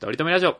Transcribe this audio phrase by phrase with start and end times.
[0.00, 0.52] とりとめラジオ。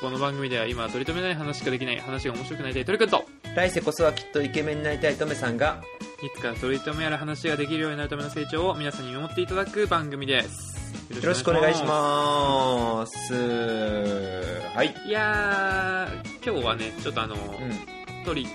[0.00, 5.82] この番組では今は取り留めない話しかできない話が面白くなりたいトリくんと来世こそはきっとイケメンになりたいトメさんが。
[6.22, 10.94] いつか取り留めある話ができるようになるための成長を皆さんに見守っていただく番組です。
[11.14, 13.34] よろしくお願いします。
[13.34, 15.08] はいす。
[15.08, 18.24] いやー今日はねちょっとあの、うん。
[18.24, 18.46] トリ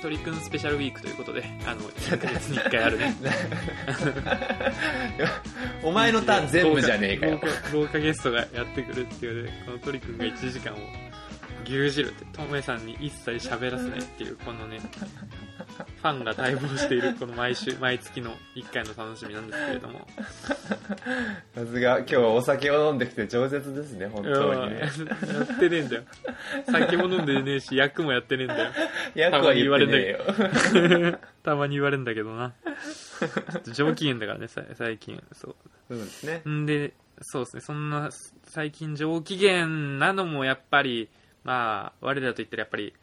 [0.00, 3.14] トリくんスペシャルウィークということであの1ヶ月に1回あるね。
[5.84, 7.40] お前のターン全部じゃねえかよ。
[7.72, 10.76] 豪華ゲストがやってくるっていうのでこのトリくんが1時間を
[11.64, 14.80] 牛耳るってトメさんに一切喋らせないっていうこのね
[15.84, 20.06] ファンが待望しているこの毎週毎月の1回の楽しみなんですけれども。
[21.54, 24.70] さすが今日はお酒を飲んできて饒舌ですね本当に。
[24.74, 26.02] ねやってねえんだよ。
[26.70, 28.70] 酒も飲んでねえし役もやってねえんだよ。
[29.14, 31.18] 役は言われねえよ。
[31.42, 32.52] たまに言われるんだけどな。
[33.72, 35.22] 上機嫌だからねさ最近。
[35.32, 35.54] そう。
[35.88, 36.42] そうですね。
[36.48, 38.10] んで、そうですね、そんな
[38.44, 41.08] 最近上機嫌なのもやっぱり、
[41.44, 42.94] まあ、我らと言ったらやっぱり、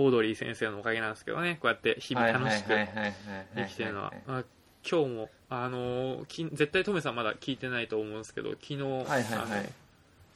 [0.00, 4.12] オードリー先生のおかげなんですけどね、こうやって日々楽しく生きてるのは。
[4.26, 4.44] まあ
[4.88, 9.72] 今日も、あの絶対トメさんまだ聞いてないと思うんですけど、昨日、はいはいはい。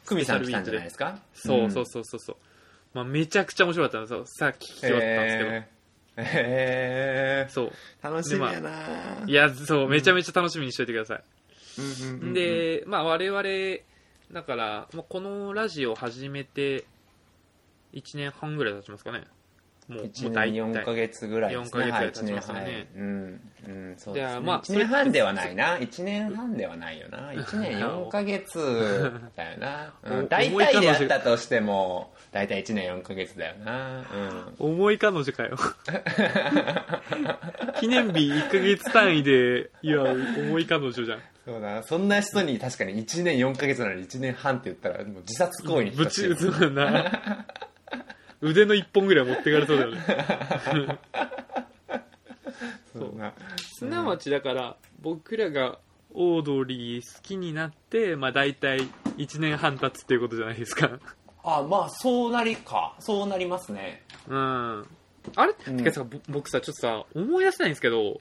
[0.05, 1.17] 久美さん来たんじゃないですか？
[1.33, 2.37] そうそうそうそうそう、
[2.93, 4.25] まあ、めちゃくちゃ面白かったんですよ。
[4.27, 5.65] さっき聞き終わったんですけど、へ
[6.17, 7.73] えそう。
[8.03, 8.71] 楽しみやな。
[9.25, 11.25] いや、そう、めちゃめちゃ楽しみにしといてください。
[11.79, 12.35] うんうんうんうん。
[12.35, 13.43] で、まあ我々、
[14.33, 16.85] だから、もうこのラジオ始めて
[17.95, 19.23] 1年半ぐらい経ちますかね。
[19.89, 20.95] もう、1もう大年4ヶ体。
[20.95, 21.85] 月ぐらいですね。
[21.85, 22.61] 4ヶ月ぐらいはい経ちますよね。
[22.61, 24.41] はいうんうんそうですね。
[24.41, 25.77] まあ1年半ではないな。
[25.77, 27.33] 1年半ではないよな。
[27.33, 34.05] 1年4ヶ月だよな、うおん、大体であったとしても大体1年4ヶ月だよな。
[34.59, 35.57] 重い彼女かよ。
[37.79, 41.19] 記念日1ヶ月単位で、いや、重い彼女じゃん。
[41.45, 47.47] そうだそんな人に確かに1年4ヶ月なのに1年半って言ったらもう自殺行為にぶち、そうだな。
[48.43, 50.01] 腕の一本ぐらい持ってかれそうだよね。
[52.93, 53.15] そう
[53.79, 55.79] すなわちだから、僕らが
[56.13, 58.81] オードリー好きになって、まあ大体
[59.17, 60.99] 1年半経つっていうことじゃないですか。
[61.45, 64.87] あまあそうなりかそうなりますねうん。
[65.35, 68.21] あれ、うんてかさ、ぼ僕さ、ちょっとさ、思い出せないんですけど、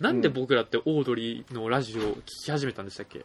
[0.00, 3.24] なんで僕らってオードリーのラジオを聞き始めたんでしたっけ？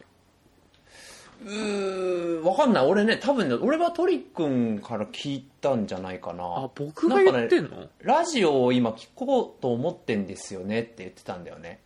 [1.44, 2.86] うーわかんない。
[2.86, 6.44] 俺ね多分ね俺はトリくんから聞いたんじゃないかな。
[6.44, 11.80] あ、僕が言ってんの、ラジオを今聞こうと思ってんですよねって言ってたんだよね。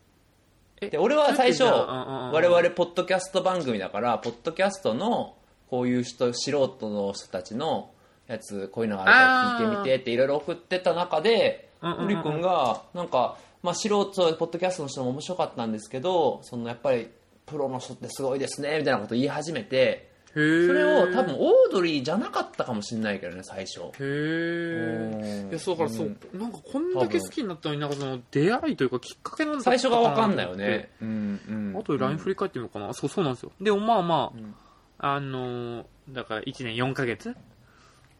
[0.80, 5.34] えで俺は最初我々ポッドキャスト番組だからポッドキャストの
[5.68, 7.90] こういう人素人の人たちの
[8.26, 12.08] やつこういうのがあるから聞いてみてっていろいろ送ってた中でうんうんうんうん。
[12.08, 14.04] トリくんがなんか、まあ、素人
[14.36, 17.10] ポッドキャストの人も面白かったんですけどそのやっぱり
[17.50, 20.08] プロの人ってすごいですねみたいなこと言い始めて。
[20.32, 25.58] それを多分オードリーじゃなかったかもしれないけどね最初へえ。
[25.58, 30.90] そうだからそう、んなんかこんだけ好きになったのになんかその出会いというかきっかけなんだ最初が分かんないよね。
[31.02, 32.94] うんうんあとで LINE 振り返ってみようかな。
[32.94, 33.50] そう、そうなんですよ。
[33.60, 34.54] でもまあまうん
[34.98, 37.34] あ、あのーだから1年4ヶ月？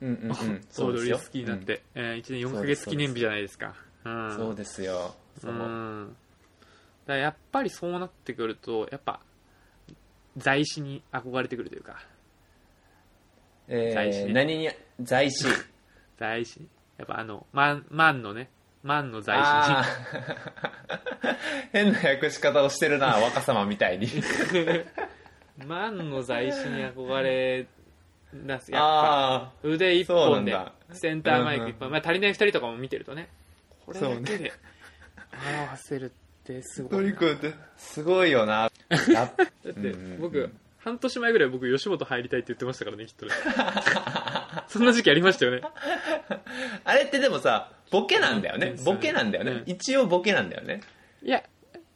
[0.00, 3.74] うんうんうん オードリー好きになって、えー1年4ヶ月記念日じゃないですか。
[4.04, 4.36] うん。
[4.36, 5.14] そうですよ
[5.44, 6.16] うん。
[7.10, 9.18] だからやっぱりそうなってくると、やっぱ、
[10.36, 11.96] 在史に憧れてくるというか、
[13.66, 14.26] え在史ね。
[14.26, 15.46] ー何に在史
[16.18, 16.60] 在史。
[16.98, 18.48] やっぱあの、万、万のね、
[18.84, 21.36] 万の在史あー。
[21.72, 24.06] 変な訳し方をしてるな若様みたいに。
[24.06, 25.66] に。
[25.66, 27.66] 万の在史に憧れ
[28.32, 28.70] 出す。
[28.70, 30.56] やっぱ、あ腕一本で
[30.92, 31.90] センターマイク一本。
[31.90, 33.28] まあ足りない二人とかも見てるとね、
[33.84, 34.52] これだけで
[35.32, 36.12] 表せる
[36.58, 37.04] ってすあごい。
[37.04, 37.10] な。
[37.10, 37.54] トリ君って。
[37.76, 38.70] すごいよな。
[38.88, 43.32] だって僕、半年前ぐらい僕吉本入りたいって言ってましたからねきっとね。
[44.68, 45.62] そんな時期ありましたよね。
[46.84, 48.76] あれってでもさボケなんだよね。
[48.84, 49.62] ボケなんだよね、うん。
[49.66, 50.80] 一応ボケなんだよね。
[51.22, 51.42] いや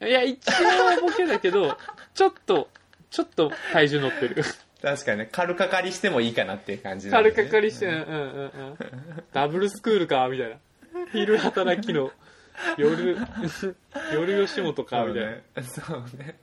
[0.02, 1.76] いや一応ボケだけど
[2.14, 2.68] ちょっと
[3.10, 4.44] ちょっと体重乗ってる。
[4.82, 5.28] 確かにね。
[5.32, 8.78] 軽かかりしてもいいかなっていう感じなんだ軽かかりしてうんうんうんうん。
[9.32, 10.56] ダブルスクールかみたいな。
[11.12, 12.12] 昼働きの
[12.78, 13.16] 夜
[14.12, 16.38] 夜吉本かみたいな、そうね。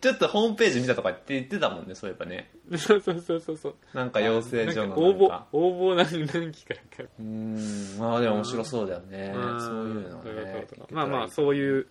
[0.00, 2.50] ちょっとホームページ見たとかって言ってたもんねそういえばね。
[2.76, 3.74] そうそうそうそうそう。
[3.94, 5.00] なんか養成所のなんか。
[5.00, 7.10] 応募なんか応募何何期からか。
[7.18, 7.98] うーん。
[7.98, 9.60] まあでも面白そうだよね、うん。
[9.60, 11.86] そういうのはそういうねまあまあそういう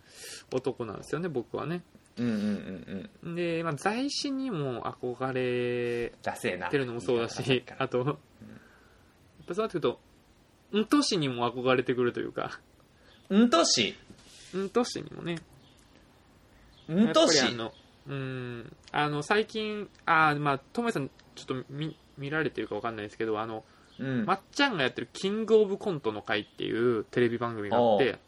[0.54, 1.82] 男なんですよね僕はね。
[2.18, 3.36] うんうんうんうん。
[3.36, 6.14] で、まあ、在史にも憧れ
[6.70, 8.16] てるのもそうだしあと、やっ
[9.48, 10.00] ぱそうなってくると
[10.72, 12.60] うんとしにも憧れてくるというか、
[13.30, 13.96] うんとし。
[14.54, 15.38] うんとしにもね、
[16.88, 17.38] うんとし。
[17.38, 17.74] やっぱりあの、
[18.08, 23.64] うん、あの、最近、あーまあ、ともえさん、ちょっと見、見られてるかわかんないですけど、あの、
[24.00, 24.26] うん。
[24.26, 28.20] まっちゃんがやってるキングオブコントの会っていうテレビ番組があって、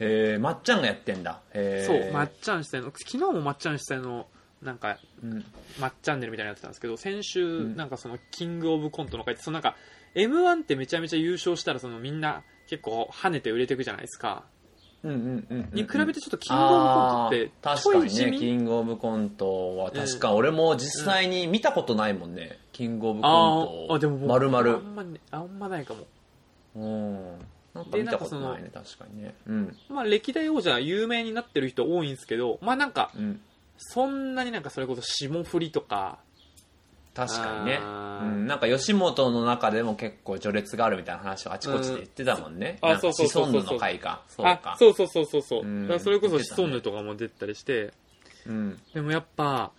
[0.00, 1.40] へえまっちゃんがやってんだ。
[1.52, 1.58] そ
[1.94, 4.26] う、まっちゃん主催の、昨日もまっちゃん主催の、
[4.62, 5.44] なんか、うん。
[5.78, 7.76] まっチャンネルみたいなのやってたんですけど、先週、ん。
[7.76, 9.76] なんかその、キングオブコントの会って、そのなんか、
[10.14, 14.44] M1 ってめちゃめちゃ優勝したら、そのみんな結構跳ねて売れていくじゃないですか。
[15.02, 26.06] うんうんうんうんに比べてちょっとキングオブコントって、確かにねキングオブコントは確か俺も実際に見たことないもんね、キングオブコンあトーあ、でも僕まるまるあんまね、あんまないかも。
[26.76, 27.38] うん。
[27.74, 29.34] なんか見たことないね確かにね。
[29.46, 29.76] うん。
[29.88, 33.40] まあ歴代王者有名になってる人多いんですけど、まあなんか、うん。
[33.78, 36.18] そんなになんかそれこそ霜降りとか、
[37.20, 37.80] 確かにね、
[38.22, 42.90] うん、なんか吉本の中でも結構序列があるみたいな話をあちこちで言ってたもんね、うん。
[42.90, 43.52] あそうそうそうそう。
[43.52, 44.22] シソンヌの回か。
[44.28, 44.46] そう
[44.78, 45.62] そうそうそうそうそう。
[45.66, 46.00] うん。
[46.00, 47.92] それこそシソンヌとかも出たりして、
[48.46, 49.70] うん、でもやっぱ、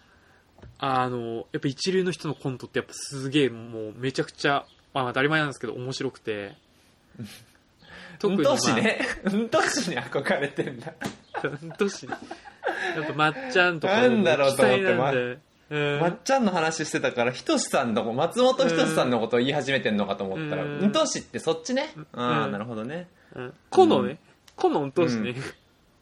[0.78, 6.56] あの、やっぱ一流の人のコントってやっぱすげえもうめちゃくちゃ、まあ当たり前なんですけど面白くて、
[7.20, 9.00] うんとしまあね。
[9.24, 10.94] うんと しに憧れてんだ。
[11.44, 12.08] うんとし。
[12.08, 20.80] やっぱまっちゃんとかなんだろうと思ってまっちゃんの話してたからひとしさんの松本人志さんのことを言い始めてんのかと思ったらうん。
[20.80, 20.92] うん。
[20.92, 21.94] としってそっちね。
[22.14, 22.52] ああうん。
[22.52, 23.08] なるほどね。
[23.36, 23.54] うん。
[23.70, 24.20] このね、
[24.58, 25.36] このうんとしね。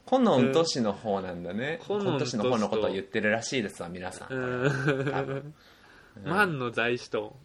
[0.06, 1.80] このうんとしの方なんだね。
[1.88, 5.54] このこの年の方のことを言ってるらしいですわ皆さんうん。
[6.26, 7.36] 万の在師と、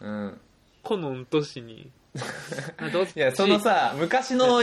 [0.00, 0.40] うん。
[0.82, 1.90] このうんとしに。
[3.14, 4.60] いやそのさ昔の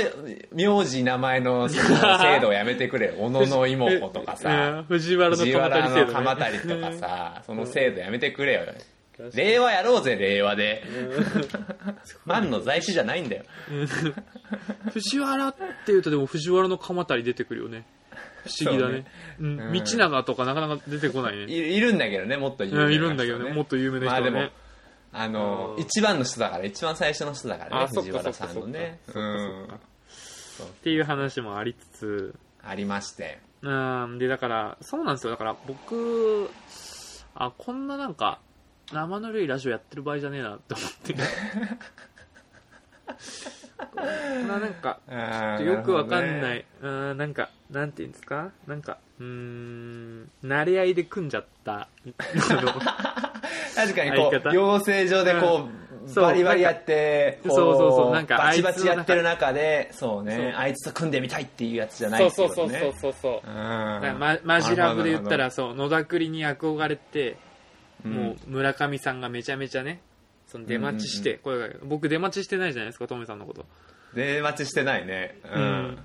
[0.52, 1.80] 名字名前の 制
[2.42, 3.14] 度をやめてくれ。
[3.18, 5.52] 小野の妹子とかうさ ん藤原の藤
[6.12, 7.44] 鎌足とかさ。
[7.46, 8.62] その制度やめてくれよ。
[9.20, 9.32] うん。
[9.34, 10.84] 令和やろうぜ令和で。
[12.26, 13.44] 万の在師じゃないんだよ。
[14.92, 17.86] 藤原って言うとでも藤原の鎌足出てくるよね。
[18.46, 19.06] 不思議だね。
[19.40, 19.74] うんうん。
[19.74, 21.46] 道長とかなかなか出てこないね。
[21.46, 23.54] いいるんだけどねもっと有名な人うんいるんだけどね。
[23.54, 24.52] もっと有名な人はね、まあでも
[25.14, 25.82] あのうん。
[25.82, 29.00] 一番の人だから一番最初の人だからね藤原さんのね。
[29.08, 29.20] そ
[30.64, 32.36] っていう話もありつつ。
[32.64, 33.40] ありまして。
[33.62, 34.18] うん。
[34.20, 35.32] でだからそうなんですよ。
[35.32, 36.50] だから僕
[37.36, 38.40] あこんななんか
[38.92, 41.16] 生ぬるいラジオやってる場合じゃねえなって思って。
[43.96, 45.00] こんななんか
[45.62, 46.60] よくわかんない。
[46.60, 48.52] い、うんなんかなんていうんですか？
[48.66, 51.88] なんかうーん慣れ合いで組んじゃった
[53.78, 55.68] 確かにこう養成所でこ
[56.06, 63.34] う、そうバリバリやってこそうそうそうなんかバチバチやってる中でそうねあいつと組んでみたいっていうやつじゃないそうそうそうそうそうそう。
[63.34, 63.44] うん。
[63.44, 67.38] だからまマジラブで言ったらそう野田栗に憧れて、
[68.04, 70.02] もう村上さんがめちゃめちゃね
[70.48, 73.62] その出待ちして、声が僕出待ちしてないじゃないですかトメさんのこと。
[73.62, 73.68] うん
[74.16, 75.38] 出待ちしてないね。
[75.54, 75.98] ううんん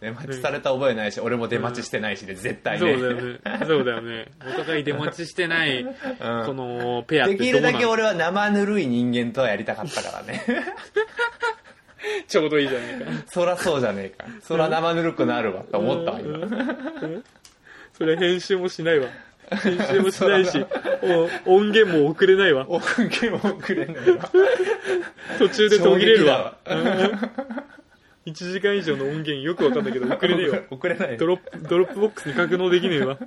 [0.00, 2.92] 出待ちされた覚えないし俺も出待ちしてないしで絶対ね。
[2.94, 3.38] そうだよね。
[3.66, 4.26] そうだよね。
[4.48, 5.92] お互い出待ちしてない うん。
[5.92, 10.42] このペアってできるだけ俺は生ぬるい人間とはやりたかったからね。
[12.28, 13.24] ちょうどいいじゃないか。
[13.26, 14.24] そらそうじゃねえか。
[14.42, 16.48] そら生ぬるくなるわと思ったわ今。
[17.92, 19.08] それ編集もしないわ。
[19.62, 20.64] 編集もしないし
[21.46, 22.64] お音源も送れないわ。
[22.68, 24.30] 音源も送れないわ。
[25.38, 26.56] 途中で途切れるわ。
[26.66, 26.74] 衝
[28.26, 30.60] 1時間以上の音源よくわかんないけど送れねえわ。
[30.70, 31.16] 送れない。
[31.16, 33.18] ドロップ Dropbox に格納できねえわ。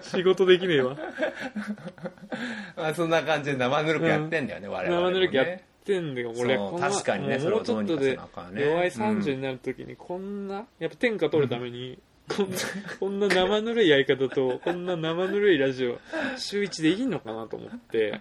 [0.00, 0.96] 仕事できねえわ。
[2.76, 5.12] まあそんな感じで生ぬるくやってんだよね、我々もね。
[5.12, 6.56] 生ぬるくやってんだよ俺。
[6.56, 8.18] そうこんな確かにねもうちょっとで
[8.54, 12.00] 齢30になるときにこんなやっぱ天下取るために
[12.36, 12.56] こんな
[13.00, 15.98] こんな生ぬるいやり方とこんな生ぬるいラジオ
[16.36, 18.20] 週一できんのかなと思って。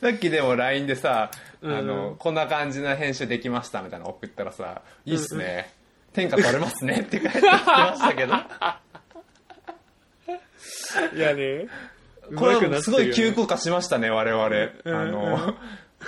[0.00, 1.30] さっきでも LINE でさ、
[1.60, 1.76] うん。
[1.76, 5.74] あのこんな感じの編集できましたみたいなの送ったらさ「いいっすね、
[6.12, 8.34] 天下取れますね」って返ってきましたけど。
[11.14, 11.68] いやね。
[12.36, 14.46] これはすごい急降下しましたね我々、
[14.84, 15.54] うんあの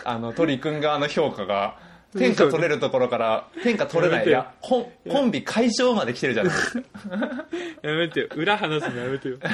[0.04, 1.76] あの鳥くん側の評価が
[2.16, 4.26] 天下取れるところから天下取れない。
[4.26, 6.52] いやコンコンビ解消まで来てるじゃない。
[6.52, 6.82] ですか
[7.82, 8.28] やめてよ。
[8.34, 9.38] 裏話すのやめてよ。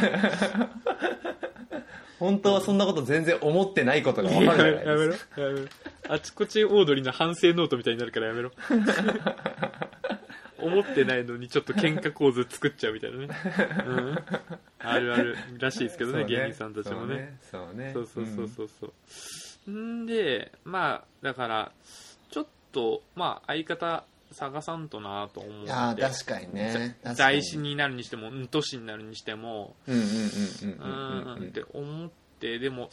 [2.18, 5.40] 本当はそんなこと全然思ってないことが分かやめるじゃないろですか。
[5.40, 5.66] やめろ
[6.08, 8.50] あちこちオードリーの反省ノートみたいになるからやめろ。
[10.60, 13.28] 思ってないのにちょっと喧嘩構図作っちゃうみたいなね、
[13.86, 14.18] うん、
[14.80, 17.38] あるあるらしいですけどねそう芸人さんたちもね。
[17.48, 17.92] そうね。
[17.92, 18.92] そうそうそうそうそ
[19.68, 21.72] う、んでまあだから
[22.78, 26.96] とまあ相方探さんとなと思っていやー確かにね。
[27.02, 27.76] 確かに。
[27.76, 29.74] なるにしてもうんとしになるにしても。
[29.86, 30.10] うんうんうんう
[30.62, 31.48] うんうんうんん。
[31.48, 32.90] って思ってでも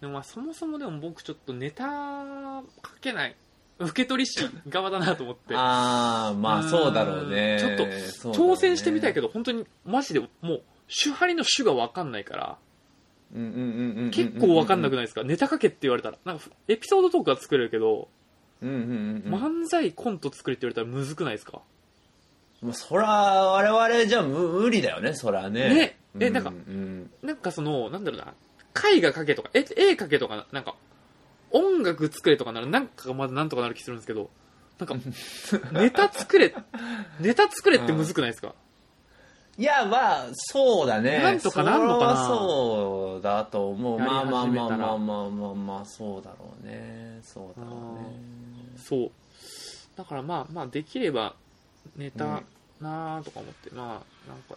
[0.00, 3.36] でもまあそもそもでも僕ちょっとネタ書けない
[3.78, 4.38] 受け取り師
[4.68, 5.54] 側だなと思って。
[5.58, 7.58] ああまあそうだろうね。
[7.60, 12.58] ちょっと挑戦してみたいけど本当にマジでもう手張りの種が分かんないから。
[13.34, 13.62] うんうんうんう
[14.02, 15.24] んうん結構分かんなくないですか？
[15.24, 16.18] ネタ書けって言われたら。
[16.24, 18.08] なんかエピソードトークは作れるけど
[18.62, 19.64] うんうんうんうん。
[19.64, 21.60] 漫才コント作れって言われたらむずくないですか？
[22.62, 25.74] まあそら我々じゃ無無理だよねそらね。
[25.74, 25.98] ね。
[26.18, 28.32] えなんかうんなんかそのなんだろうな。
[28.90, 30.74] 絵画描けとか絵絵描けとかなんか
[31.50, 34.30] 音楽作れとかならなんかがまだなんとかなる気するんですけど
[34.78, 34.96] なんか
[35.72, 36.54] ネタ作れ
[37.20, 38.54] ネタ作れってむずくないですか、
[39.58, 41.18] いやまあそうだね。
[41.22, 42.26] なんとかなんのかな。
[42.26, 43.98] そうだと思う。
[43.98, 47.20] まあまあまあまあまあまあまあそうだろうね。
[47.22, 48.76] そうだろうね。
[48.76, 49.10] そう。
[49.96, 51.34] だからまあまあできれば
[51.96, 52.42] ネタ
[52.80, 54.56] なあとか思って、まあなんか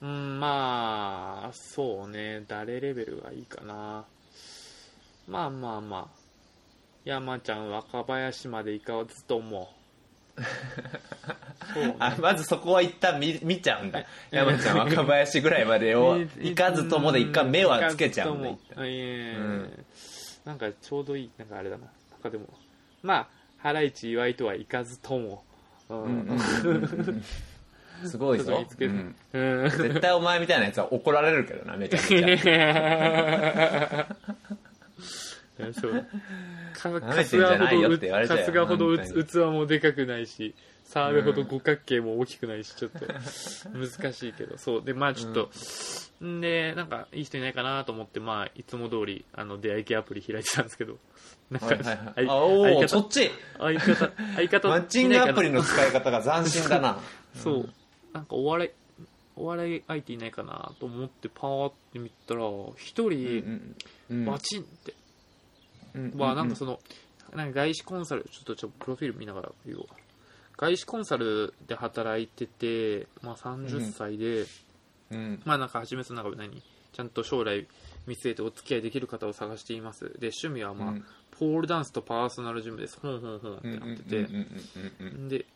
[0.00, 2.44] うんまあそうね。
[2.48, 4.04] 誰レベルがいいかな。
[5.28, 6.22] まあまあまあ。
[7.04, 9.74] 山ちゃん若林まで行かずとも
[10.36, 11.96] ね。
[11.98, 14.04] あまずそこは一旦見見ちゃうんだ。
[14.30, 18.50] 山ちゃん若林ぐらいまでを 行かずともで一回目はつけちゃうんだ
[20.44, 21.84] なんかちょうどいいなんかあれだな。
[22.10, 22.46] なんかでも
[23.02, 25.44] まあハライチ岩井とは行かずとも。
[25.88, 26.38] うん。
[28.04, 28.64] すごいぞ。
[28.80, 29.14] うん。
[29.32, 29.70] うん。
[29.70, 34.06] 絶対お前みたいなやつは怒られるけどなめちゃめちゃ
[35.72, 35.92] そう。
[36.74, 40.54] か舐めてんじゃないよって言われたよ春日ほど器もでかくないし
[40.84, 43.00] 澤部ほど五角形も大きくないしちょっと。
[43.72, 44.58] 難しいけど。
[44.58, 44.84] そう。
[44.84, 45.50] でまあちょっと、
[46.24, 46.40] ん。
[46.40, 50.98] でなんかいい人いないかなと思ってまあいつも通りあの出会い系アプリ開いてたんですけど。
[51.50, 53.30] なんか、はいはいはいそっち。
[53.58, 53.94] 相方
[54.36, 56.98] 相方マッチングアプリの使い方が斬新だな。
[57.34, 57.70] そう。
[58.12, 58.70] なんかお笑い
[59.34, 62.42] お笑い相手いないかなと思ってパーって見たら
[62.76, 63.74] 一うん人
[64.10, 64.24] うん。
[64.26, 65.01] バチンって、うん
[66.16, 66.80] はなんかその
[67.34, 69.86] なんか外資コンサルちょっとちょっとプロフィール見ながら言おう。
[70.56, 74.44] 外資コンサルで働いてて、まあ、30歳で、
[75.10, 75.42] うん。
[75.44, 77.66] まあなんか初めてなんか何ちゃんと将来
[78.06, 80.04] 見据えてお付き合いできる方を探しています。
[80.18, 81.04] で趣味はまあ、うん。
[81.32, 84.28] ポールダンスとパーソナルジムですほんほんほんってなってて、
[85.28, 85.46] で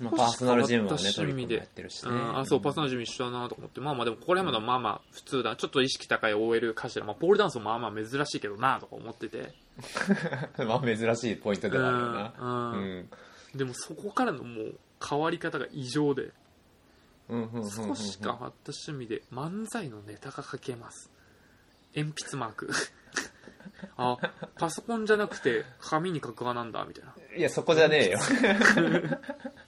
[0.00, 1.56] まあパーソナルジムはね趣味で。
[1.56, 2.10] やってるしね。
[2.12, 3.80] うんあそうパーソナルジム一緒だなと思って。
[3.80, 5.56] まあまあでもこれまだまあまあ普通だ。
[5.56, 9.52] ちょっと意識高い OL かしら、まあ、ポールダンスもまあまあ珍しいけどなとか思ってて。
[10.64, 12.34] まあ珍しいポイントではあるよな。
[12.38, 13.58] うんうん。
[13.58, 16.32] でもそこからのもう変わり方が異常で。
[17.30, 21.10] 少し変わった趣味で漫才のネタが書けます。
[21.94, 22.70] 鉛筆マーク。
[23.96, 24.16] あ
[24.58, 27.14] パソコンじゃなくて紙に書く派なんだみたいな。
[27.36, 28.18] いやそこじゃねえよ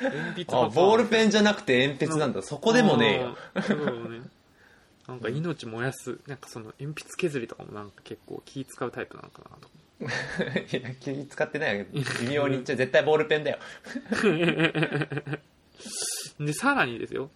[0.00, 2.42] 鉛筆あボールペンじゃなくて鉛筆なんだ。
[2.42, 3.24] そこでもね
[3.56, 3.62] えよ。
[3.62, 4.20] そうね。
[5.08, 9.68] なんか命燃やすなんかその鉛筆削りとかもなんか結構気使うタイプなのかなと。
[10.78, 11.84] いや気使ってないよ。
[11.92, 13.58] 微妙に言っちゃ絶対ボールペンだよ。
[16.40, 17.30] でさらにですよ。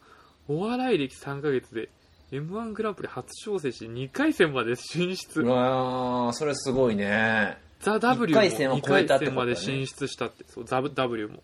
[0.49, 1.89] お笑い歴3ヶ月で
[2.31, 5.41] m 1グランプリ初挑戦し2回戦まで進出。
[5.41, 7.59] うわーそれすごいね。
[7.81, 10.45] ザ・ W も一回戦は2超えた回戦まで進出したって。
[10.49, 11.43] そうザ・ W も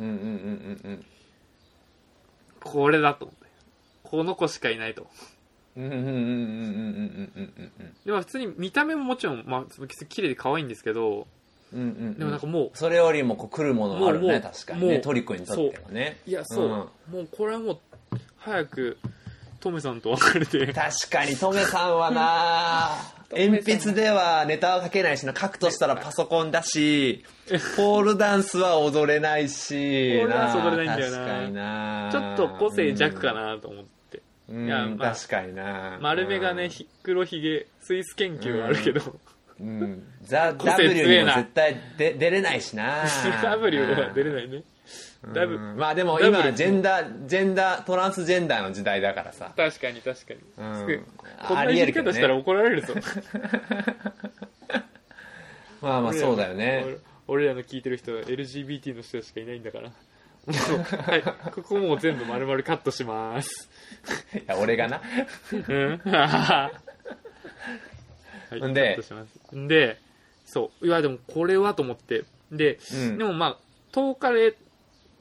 [0.00, 1.04] うんうんうんうん
[2.60, 3.40] これだと思って。
[4.02, 5.06] この子しかいないと。
[5.76, 9.64] うんうんうんうんうんうんうんうんうんでも普通に見た目ももちろん、まあ、
[10.08, 11.28] 綺麗で可愛いんですけど
[11.72, 12.18] うんうんうん。
[12.18, 16.20] でもなんかもうそれよりもこう来るものがあるもうもうね確かにもうねトリックにとってはね。
[16.26, 16.70] いやそう、うん。
[16.70, 16.88] も
[17.20, 17.78] うこれはもう
[18.36, 18.98] 早く
[19.60, 20.72] トメさんと別れて。
[20.72, 27.24] 確かにトメさんはな鉛筆ではネタは書けないしな書くとしたらパソコンだし
[27.76, 31.18] ポールダンスは踊れないしポールダンス踊れないんだよな。
[31.18, 39.00] 確かになちょっと個性弱かなと思って、うんいやまあ確かにな丸目がねひ黒ひげスイス研究はあるけど、
[39.60, 40.02] うん。
[40.22, 43.04] ザ・ W にも絶対で出れないしな
[43.42, 44.62] W は出れないね、
[45.34, 49.52] ダブうんまあでも今ジェンダージェンダートランスジェンダーの時代だからさ。
[49.54, 51.04] 確かに確かに、うん。
[51.46, 52.94] こんないじり方したら怒られるぞ。
[55.82, 56.84] まあまあそうだよね。
[56.86, 56.98] 俺
[57.28, 59.90] 俺らの聞いてる人は LGBT の人しかいないんだから。
[61.02, 61.22] はい。
[61.52, 63.68] ここもう全部丸々カットします。
[64.34, 65.02] いや俺がな。
[65.52, 65.98] うん。
[66.08, 66.70] は
[68.52, 68.62] い。
[68.62, 69.56] んでカットします。
[69.56, 69.98] んで
[70.46, 70.86] そう。
[70.86, 72.24] いやでもこれはと思って。
[72.50, 73.18] で、うん。
[73.18, 73.58] でもまあ
[73.92, 74.54] 東カレ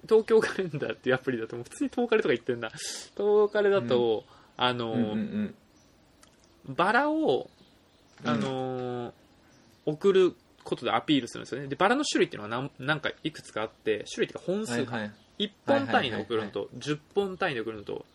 [0.04, 2.72] 東京カレンダーっていうアプリだともう普通に東カレとか言ってんだ。
[3.18, 4.24] 東カレだと、
[4.58, 5.56] あの、うんうん
[6.68, 7.50] バラを、
[8.24, 9.14] あのー
[9.86, 11.68] 送ることでアピールするんですよね。
[11.68, 15.08] でバラの種類っていうのは何なんかいくつかあって種類っていうか本数が、はいは
[15.40, 15.46] い。
[15.46, 18.06] 1本単位で送るのと10本単位で送るのと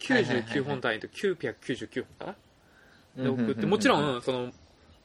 [0.00, 2.34] 99本単位と999本か
[3.16, 3.22] な？
[3.22, 4.50] で送ってもちろんその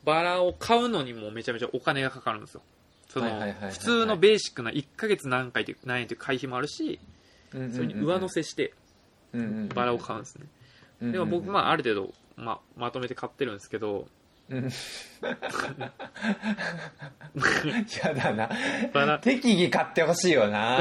[0.04, 2.62] バラを買うのにもめちゃめちゃお金がかかるんですよ。
[3.08, 3.30] その
[3.70, 7.00] 普通のベーシックな1ヶ月何回で何円という会費もあるし、
[7.50, 8.74] それに上乗せして
[9.74, 10.46] バラを買うんですね。
[11.00, 14.06] うんでも僕、まあ、ある程度、まあ、まとめて買ってるんですけど、うん
[18.02, 18.48] やだな。
[18.94, 20.78] バラ、適宜買ってほしいよな。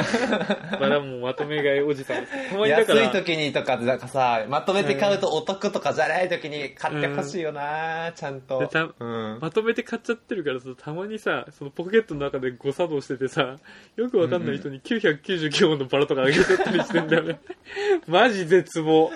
[0.79, 2.21] バラもまとめ買いおじさん。
[2.21, 2.49] です。
[2.49, 8.59] たまにだか安いら、時にとかなんかさまとめて買うとお得とかじゃない時に買ってほしいよな、ちゃんと。
[8.59, 9.39] でたうん。
[9.41, 13.57] まとめて買っちゃってるからさ、たまにさ、そのポケットの中で誤作動しててさ、
[13.97, 17.39] よくわかんない人に999本のバラとかあげちゃったりしてんだよね。
[18.07, 19.11] マジ絶望。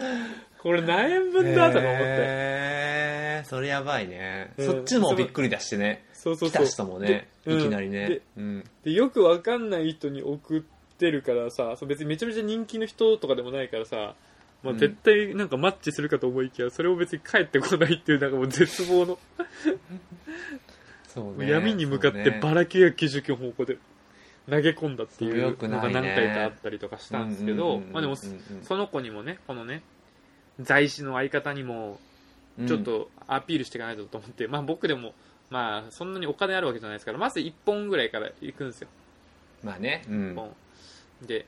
[0.61, 2.05] これ何円分だとか思って。
[2.07, 3.49] へー。
[3.49, 4.65] それやばいね、うん。
[4.65, 6.05] そっちもびっくりだしてね。
[6.13, 6.63] そうそうそう。
[6.63, 8.09] 来た人もねでいきなりね。
[8.09, 8.63] でうん。
[8.83, 10.61] でよくわかんない人に送っ
[10.97, 14.13] てるからさ別にめちゃめちゃ人気の人とかでもないからさ、
[14.61, 14.77] まあ、うん。
[14.77, 19.17] 絶対なんかマッチするかと思いきや、それを別に返ってこないっていうなんかもう絶望の、
[21.07, 21.49] そうね。
[21.49, 23.77] 闇に向かってバラ999方向で
[24.49, 29.83] 投げ込んだっていうのが何回かあったりとかしたんですけどまあでもその子にもねこのね
[30.63, 31.99] 在師の相方にも
[32.59, 32.67] うん。
[32.67, 35.13] ちょっとアピールしていかないとと思って、まあ僕でも
[35.49, 38.87] まあそんなにお金あるわけじゃないですからまず1本ぐらいから行くんですよ。
[39.63, 40.03] まあね。
[40.09, 40.31] うん。
[40.33, 40.55] 1本
[41.21, 41.45] で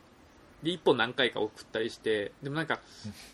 [0.63, 2.79] で1本何回か送ったりしてでもなんか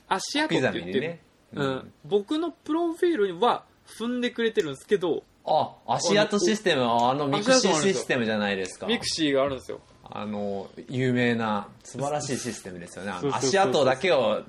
[0.08, 1.20] 足跡って言って、ミにね。
[1.54, 8.86] うん、僕のプロフィールには踏んでくれてるんですけどあ足跡システムあの mixi システムじゃないですか。
[8.86, 9.80] ミクシーがあるんですよ。
[10.12, 13.14] あの有名な素晴らしいシステムですよね。
[13.32, 14.44] 足跡だけを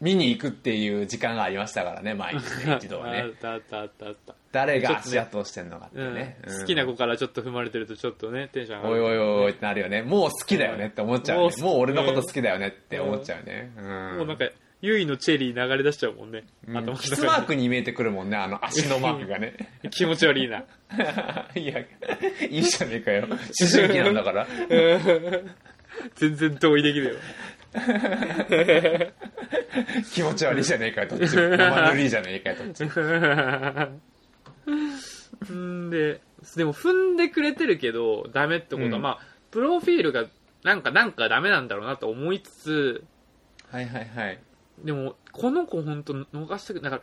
[0.00, 6.14] 見に行くっていう時間がありましたからね毎日ね一度は あねったあったあったあった、誰が足跡をしてんのかってうん。
[6.14, 6.60] ね、うん。
[6.60, 9.04] 好きな子からちょっと踏まれてるとちょっとねテンション上がる。
[9.04, 10.02] おいおいおいおいってなるよね。
[10.02, 11.42] もう好きだよねって思っちゃうね。
[11.44, 13.72] もうもう俺のこと好きだよねって思っちゃうね。
[13.76, 14.18] うん。
[14.18, 14.48] もうなんか
[14.80, 16.96] ゆいのチェリー流れ出しちゃうもんね、うん。
[16.96, 19.54] キス中マークに見えてくるもんねあの足のマークがね。
[19.82, 20.64] に 気持ち悪いな。
[21.56, 23.26] いやいいじゃねえかよ。
[23.28, 23.38] 思
[23.72, 24.46] 春期なんだから。
[26.16, 27.14] 全然同意できるよ
[30.12, 31.42] 気持ち悪いじゃねえかよどっちも。
[31.56, 32.90] 生塗りじゃねえかよどっちも。
[35.54, 36.20] ん で
[36.56, 39.02] でも踏んでくれてるけどダメってことは、うん。
[39.02, 39.18] まあ
[39.50, 40.26] プロフィールが
[40.62, 43.04] なんかなんかダメなんだろうなと思いつつ
[43.70, 44.38] はいはいはい。
[44.82, 47.02] でもこの子本当逃したくだから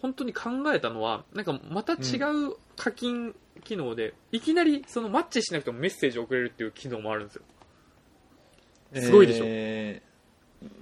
[0.00, 7.42] 本当に考えたのはなんかまた違う課金機能で、いきなりそのマッチしなくてもメッセージを送れるっていう機能もあるんですよ。
[8.94, 9.44] すごいでしょ。
[9.46, 10.05] えー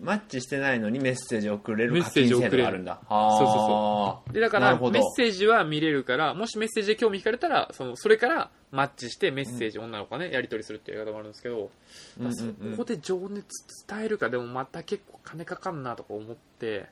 [0.03, 2.67] マッチしてないのにメッセージ送れるメッセージ送れる。
[2.67, 3.01] あるんだ。
[3.09, 11.71] そうそうそでだからメッセージは見れるからもしメッセージで興味惹かれたらそのそれからマッチしてメッセージ、女の子がねやり取りするっていうやり方もあるんですけど、
[12.19, 12.71] うんうんうん。
[12.73, 13.47] そこで情熱
[13.87, 16.87] 伝えるかでもまた結構金かかんなとか思って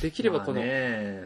[0.00, 0.62] できればこの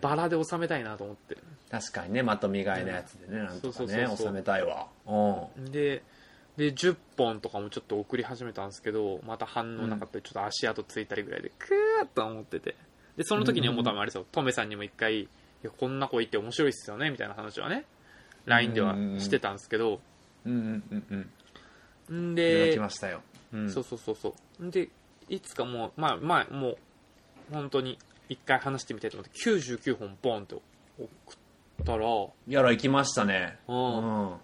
[0.01, 1.37] バラで収めたいなと思って。
[1.71, 4.87] 確かにねまとめ買いのやつでねなんとかそうそうね収めたいわ。
[5.07, 5.71] うん。
[5.71, 6.03] で
[6.59, 12.75] で10本とかもちょっと送り始めたんですけどまた反応なかったりちょっと足跡ついたりぐらいでクーッと思ってて。
[13.17, 14.27] でその時に思ったのもあれですよ。
[14.31, 15.29] トメさんにも一回い
[15.63, 17.85] やこんな子いて面白いっすよねみたいな話はね
[18.47, 20.01] LINE ではしてたんですけど。
[20.45, 21.29] うんうんうん
[22.11, 22.31] うん。
[22.33, 23.23] んでできましたよ。
[23.53, 23.71] うん。
[23.71, 24.65] そうそうそうそう。
[24.65, 24.89] んで
[25.29, 26.79] いつかもうまあまあもう
[27.53, 32.07] 本当に一回話してみたいと思って99本ボンって送ったら
[32.49, 33.59] やら行きましたね。
[33.69, 34.25] ううん。
[34.35, 34.37] ん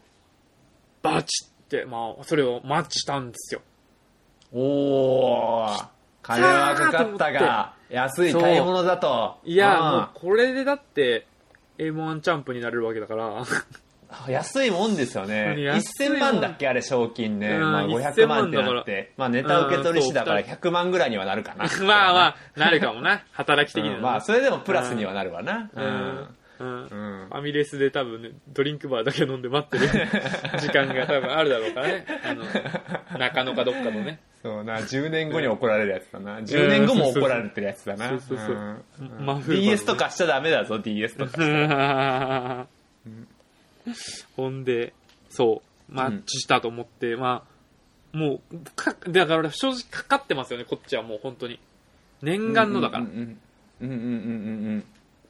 [1.02, 1.53] バチって
[1.86, 3.60] まあそれをマッチしたんですよ。
[4.52, 5.86] おー。
[6.22, 9.36] 金はかかったが安い買い物だと。
[9.44, 9.92] いやうん。
[9.96, 11.26] もうこれでだって
[11.78, 13.44] M1 チャンプになれるわけだから。
[14.28, 15.60] 安いもんですよね。
[15.60, 16.18] 安いもん。
[16.18, 21.64] 1000万だっけあれ賞金ね、うんまあ、1000 500万ってなって、まあ、ネタ受け取り師だからうんそう100万ぐらいにはなるかな。
[21.84, 23.24] まあまあなるかもな。
[23.32, 25.70] 働き的にはうんまあそれでもプラスにはなるわな。
[25.74, 25.84] うん。
[25.84, 26.28] うん
[26.64, 26.88] うん。
[26.88, 29.86] ファミレスで多分ねドリンクバーだけ飲んで待ってる
[30.60, 32.06] 時間が多分あるだろうからね。
[32.24, 34.20] あの中野かどっかのね。
[34.42, 36.40] そうな10年後に怒られるやつだな。
[36.40, 38.08] 10年後も怒られてるやつだな。
[38.10, 38.56] そうそうそう
[39.00, 39.02] う。
[39.22, 39.26] ん。
[39.26, 42.66] 真冬 DS とかしちゃダメだぞ DS とか。
[44.36, 44.92] ほんで
[45.28, 45.94] そう。
[45.94, 51.58] マッチしたと思って、まあもうかだから正直かかってますよねこっちはもう本当に。
[52.22, 53.38] 念願のだから、うんうん
[53.80, 54.84] うんうんうんうん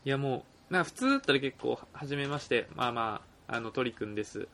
[0.04, 0.44] いやも
[0.74, 4.48] うなんか普通だったら結構初めましてまあまああの鳥くんです。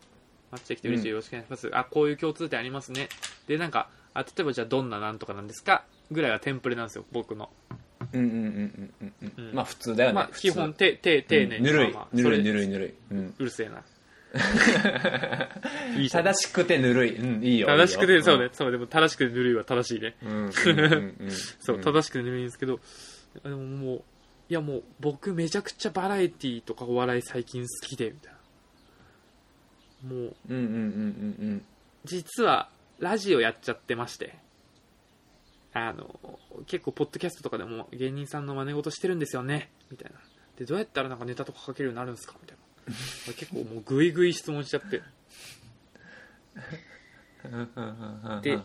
[0.51, 1.71] マッチできて嬉しい、うんよろしくお願いします。
[1.73, 3.09] あこういう共通点ありますね。
[3.47, 5.85] でなんかあ例えばじゃあどんななんとかなんですか？
[6.11, 7.49] ぐらいはテンプレなんですよ僕の、
[8.13, 9.49] うんうんうんうんうんうん。
[9.49, 9.55] うん。
[9.55, 11.93] まあ普通だよねまあ基本てて丁寧に、ぬるい。
[11.93, 13.15] まあまあぬるいぬるいぬるい。
[13.15, 13.35] うん。
[13.39, 13.83] うるせえな。
[15.97, 17.17] い い正しくてぬるい。
[17.17, 18.45] うんいいよ正しくて、そうね。
[18.45, 20.17] ね、そう、でも正しくてぬるいは正しいね。
[20.23, 21.31] うんうんうんうん。
[21.61, 22.81] そう、正しくてぬるいんですけど、
[23.43, 24.03] でももう、
[24.51, 30.15] いやもう、僕めちゃくちゃバラエティとかお笑い最近好きで、みたいな。
[30.15, 31.65] もううんうんうんうん。
[32.05, 34.35] 実はラジオやっちゃってまして。
[35.73, 36.19] あの
[36.67, 39.71] 結構ポッドキャストとかでも芸人さんの真似事してるんですよね。
[39.91, 40.19] みたいな。
[40.59, 42.35] でどうやったらなんかネタとか書けるようになるんですか？
[42.43, 42.57] みたい
[43.29, 43.35] な。
[43.35, 45.03] 結構もうグイグイ質問しちゃって。
[47.45, 47.49] う
[48.39, 48.59] んで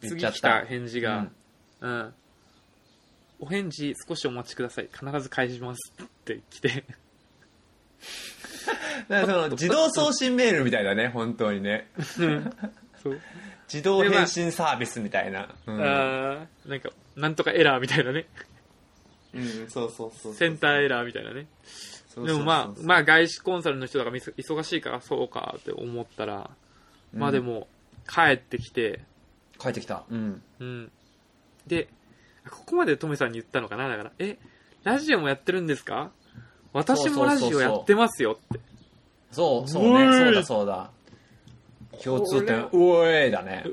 [0.00, 1.28] 次来たた返事が、
[1.80, 2.14] うん、
[3.40, 4.88] お返事少しお待ちください。
[4.92, 6.68] 必ず返しますって来て。
[9.08, 11.08] だからその 自動送信メールみたいだね。
[11.08, 11.88] 本当にね。
[13.02, 13.20] そう。
[13.72, 15.80] 自動返信サービスみたいな、うん。
[15.80, 18.26] あーなんかなんとかエラーみたいなね。
[19.34, 21.46] うんそうそうそうセンターエラーみたいなね。
[22.16, 26.50] でもまあまあ外資コンサルの人とかみそ忙しいからそうかって思ったら、
[27.12, 27.68] まあでも
[28.08, 29.00] 帰ってきて。
[29.58, 30.04] 帰ってきた。
[30.10, 30.42] うん。
[30.58, 30.92] うん。
[31.66, 31.88] で
[32.48, 33.88] ここまでトメさんに言ったのかな？
[33.88, 34.38] だからえ
[34.84, 36.10] ラジオもやってるんですか？
[36.72, 38.60] 私もラジオやってますよって。
[39.32, 40.12] そうそうね。
[40.12, 40.90] そうだそうだ。
[42.02, 42.68] 共通点。
[42.72, 43.64] おいだね。
[43.66, 43.68] う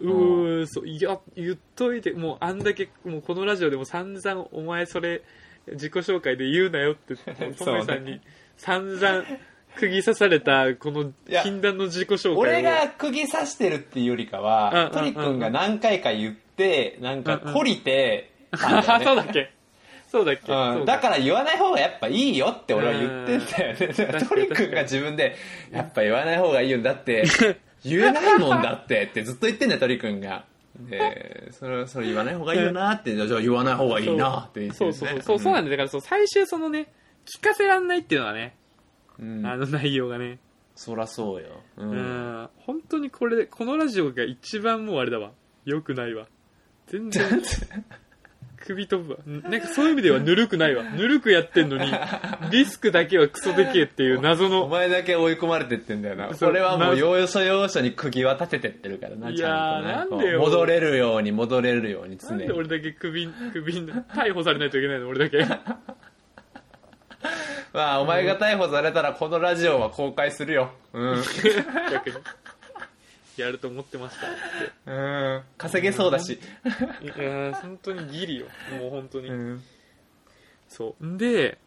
[0.62, 5.22] ーそういや言っといてもうあんだけもうこのラジオでも散々お前それ
[5.68, 8.20] 自己紹介で言うなよってトメさんに
[8.58, 9.24] 散々
[9.76, 12.38] 釘刺されたこのや禁断の自己紹介を。
[12.38, 17.56] 俺が釘刺してるっていうよりかは、うんトリ君が何回か言って、なんかうんうん。
[17.56, 19.52] 懲りてねそうだっけ？
[20.08, 24.28] そうだっけ、うん、だから言わない方がやっぱいいよって俺は言ってんだよね。
[24.28, 25.36] トリ君が自分で、
[25.72, 26.82] やっぱ言わない方がいいよ。
[26.82, 27.26] だって、
[27.84, 30.46] 言えないもんだってってずっと言ってんだよ、トリ君が。
[30.80, 34.94] で、それ、それ言わない方がいいよなって、じゃあ言わない方がいいなって言って、ね。
[34.94, 36.88] そうそうそうそうそうなんだよだからそう最終そのね
[37.26, 38.56] 聞かせらんないっていうのはね、
[39.20, 39.46] うん。
[39.46, 40.40] あの内容がね
[40.76, 41.62] そらそうよ。
[41.78, 41.84] う。
[41.84, 41.92] うん
[42.44, 45.32] ん本当にこれこのラジオが一番もうあれだわ
[45.66, 46.28] よくないわ
[46.88, 47.42] 全然
[48.66, 51.92] 首飛ぶわんなんかそういう意味ではぬるくないわぬるくやってんのに
[52.50, 56.34] リスクだけはクソでけえっていう謎おの前だけ追い込まれてってんだよな。
[56.34, 60.32] それはもう要所要所に釘は立ててってるからな、いちゃんとね。
[60.32, 62.40] なん戻れるように戻れるように常に。
[62.40, 65.10] なんで俺だけ首首逮捕されないといけないの？
[65.10, 65.46] 俺だけ
[67.74, 70.72] まあ、お前が逮捕されたらこのラジオは公開するよ。
[70.94, 71.24] うん。
[71.92, 72.16] 逆に
[73.42, 74.36] やると思ってましたって
[74.86, 75.44] うん。
[75.58, 76.40] 稼げそうだし。
[77.02, 78.48] いやー本当にギリよ
[78.80, 79.64] もう本当に、うん。
[80.70, 81.58] そうで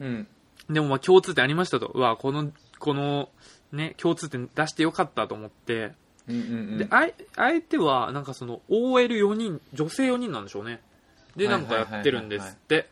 [0.00, 0.26] うん。
[0.70, 3.28] でもまあ共通点ありましたとうわこのこの
[3.72, 5.92] ね共通点出してよかったと思って、
[6.28, 6.38] うんう
[6.74, 10.80] んであい相手はなんかその OL4 人女性4人なんでしょうね
[11.36, 12.84] ではないんかやってるんですってうん。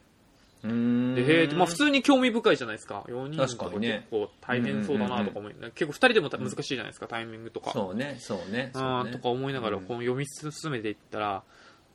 [0.64, 1.56] でへー。
[1.56, 3.04] まあ普通に興味深いじゃないですか。
[3.08, 7.70] 4人とか結構大変そうだなとか思い、結構2人でも難しいじゃないですかタイミングとか。
[7.72, 8.70] そうね、そうね。
[8.72, 9.10] あそうね。
[9.10, 9.84] ーとか思いながらうん。
[9.84, 11.42] こう読み進めていったら、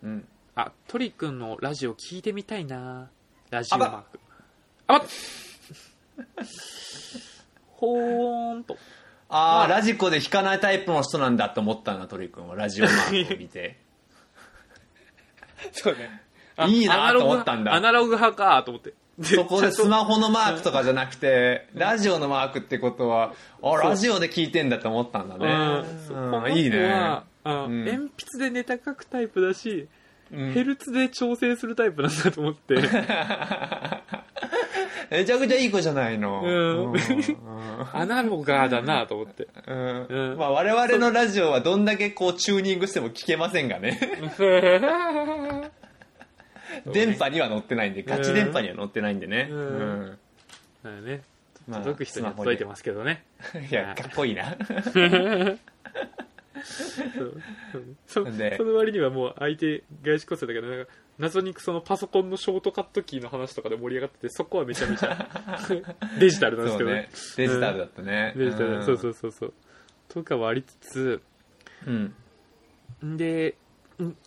[0.04, 0.28] うん。
[0.56, 3.10] あトリくんのラジオ聞いてみたいな
[3.50, 4.20] ラジオマーク。
[4.88, 5.06] あば。
[5.06, 5.08] っ
[7.74, 8.78] ほーんと。
[9.30, 12.56] ああ、ラジコで弾かないタイプの人なんだと思ったな、鳥くんは。
[12.56, 13.80] ラジオマークを見て。
[15.72, 16.22] そうね
[16.68, 17.74] いいなと思ったんだ。
[17.74, 18.94] アナログ派かと思って。
[19.22, 25.84] そこでスマホのマークとかじゃなくて、ラジオのマークってことは、あ、ラジオで聞いてんだと思ったんだね。
[26.10, 26.54] うん。
[26.58, 27.22] いいね。
[27.44, 27.98] 鉛
[28.36, 29.88] 筆でネタ書くタイプだし、
[30.32, 30.54] うん。
[30.54, 32.76] ヘルツで調整するタイプなんだと思って。
[35.10, 36.42] めちゃくちゃいい子じゃないの。
[36.44, 36.92] うん。
[36.92, 37.00] うん。
[37.94, 39.48] アナロガーだなと思って。
[39.68, 40.06] うん。
[40.08, 40.38] うん。
[40.38, 44.00] まあ我々のラジオはどんだけこうチューニングしても聞けませんがね。
[46.86, 49.48] 電波には乗ってないんで、ガチ電波には乗ってないんでね。
[49.50, 49.58] うん。
[49.58, 49.64] う
[50.12, 50.18] ん。
[50.84, 51.22] まあね
[51.68, 53.24] まあ届く人には届いてますけどね。
[53.70, 53.74] い。
[53.74, 54.56] や、かっこいいな。
[58.08, 65.28] そうそでその割にはもう相手外資コースだけどなんか謎にそのパソコンのショートカットキーの話とかで盛り上がっててそこはめちゃめちゃ
[66.20, 66.96] デジタルなんですけどね。
[66.96, 67.10] ね。
[67.38, 68.34] デジタルだったね。
[68.36, 68.86] デジタル、ん。
[68.86, 69.54] そうそうそうそう。
[70.08, 71.22] とかはありつつ
[71.86, 72.16] うん。
[73.06, 73.54] んでん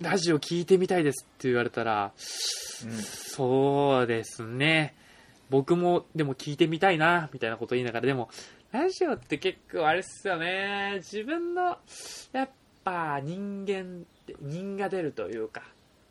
[0.00, 4.94] ラジオ聞いてみたいですって言われたらそうですね。
[5.48, 8.06] 僕もでも聞いてみたいなみたいなこと言いながら。
[8.06, 8.28] でも
[8.70, 10.94] ラジオって結構あれっすよね。
[10.96, 11.78] 自分の
[12.32, 12.50] やっ
[12.84, 15.62] ぱ人間って人が出るというか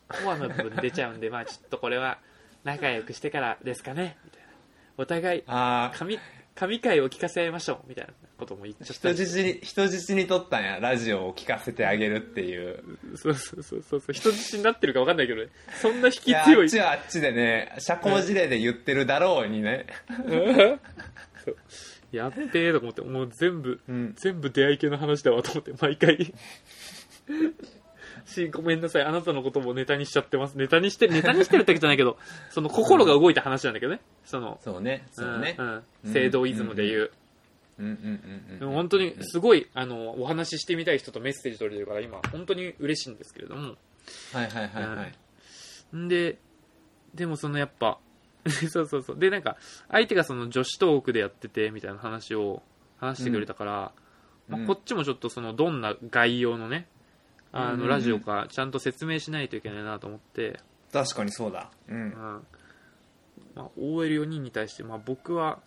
[0.08, 2.18] コアの部分出ちゃうんで まあちょっとこれは
[2.64, 4.16] 仲良くしてからですかね。
[4.24, 4.48] みたいな。
[4.96, 5.42] お互い
[6.62, 12.84] 神神回を聞かせ合いましょうみたいなことも言っちゃったり人質に、人質にとったんや、ラジオを聞かせてあげるっていう。
[13.16, 15.48] そうそうそうそうそう人質になってるか分かんないけどね
[15.80, 19.86] そんな引き強いっちはあっちでね、社交辞令で言ってるだろうにね。
[22.12, 24.14] やっべえと思ってもう全部うん。
[24.16, 26.32] 全部出会い系の話だわと思って毎回
[28.26, 29.02] しごめんなさい。
[29.04, 30.56] あなたのこともネタにしちゃってます。
[30.56, 32.18] ネタにしてネタにしてるってわけじゃないけど
[32.50, 34.00] その心が動いた話なんだけどね。
[34.24, 35.56] そのそうね、そうね。
[35.58, 35.62] う。
[35.62, 35.82] ん。
[36.12, 37.10] 聖堂イズムでいう、
[37.78, 37.94] ううんうん。
[38.60, 43.76] うんうん本当にすごい、あの、お話ししてみたい人とメッセージ取れてるから今、本当に嬉しいんですけれども。
[44.32, 45.06] はいはいはいは
[45.92, 45.96] い。
[45.96, 46.08] ん。
[46.08, 46.38] で、
[47.14, 47.98] でもそのやっぱ、
[48.70, 49.18] そうそうそう。
[49.18, 49.56] で、なんか、
[49.88, 52.62] 相手がその女子トークでやってて、みたいな話を
[52.98, 53.92] 話してくれたから、
[54.48, 54.58] うん。
[54.58, 56.88] まあ、こっちもちょっとその、どんな概要のね、
[57.52, 60.58] あの、うんうんうんラジオか、ちゃんと説明しないといけないなと思って、
[60.92, 62.12] 確かにそうだううんん。
[63.54, 65.58] まあ、OL4 人に対して、まあ僕は、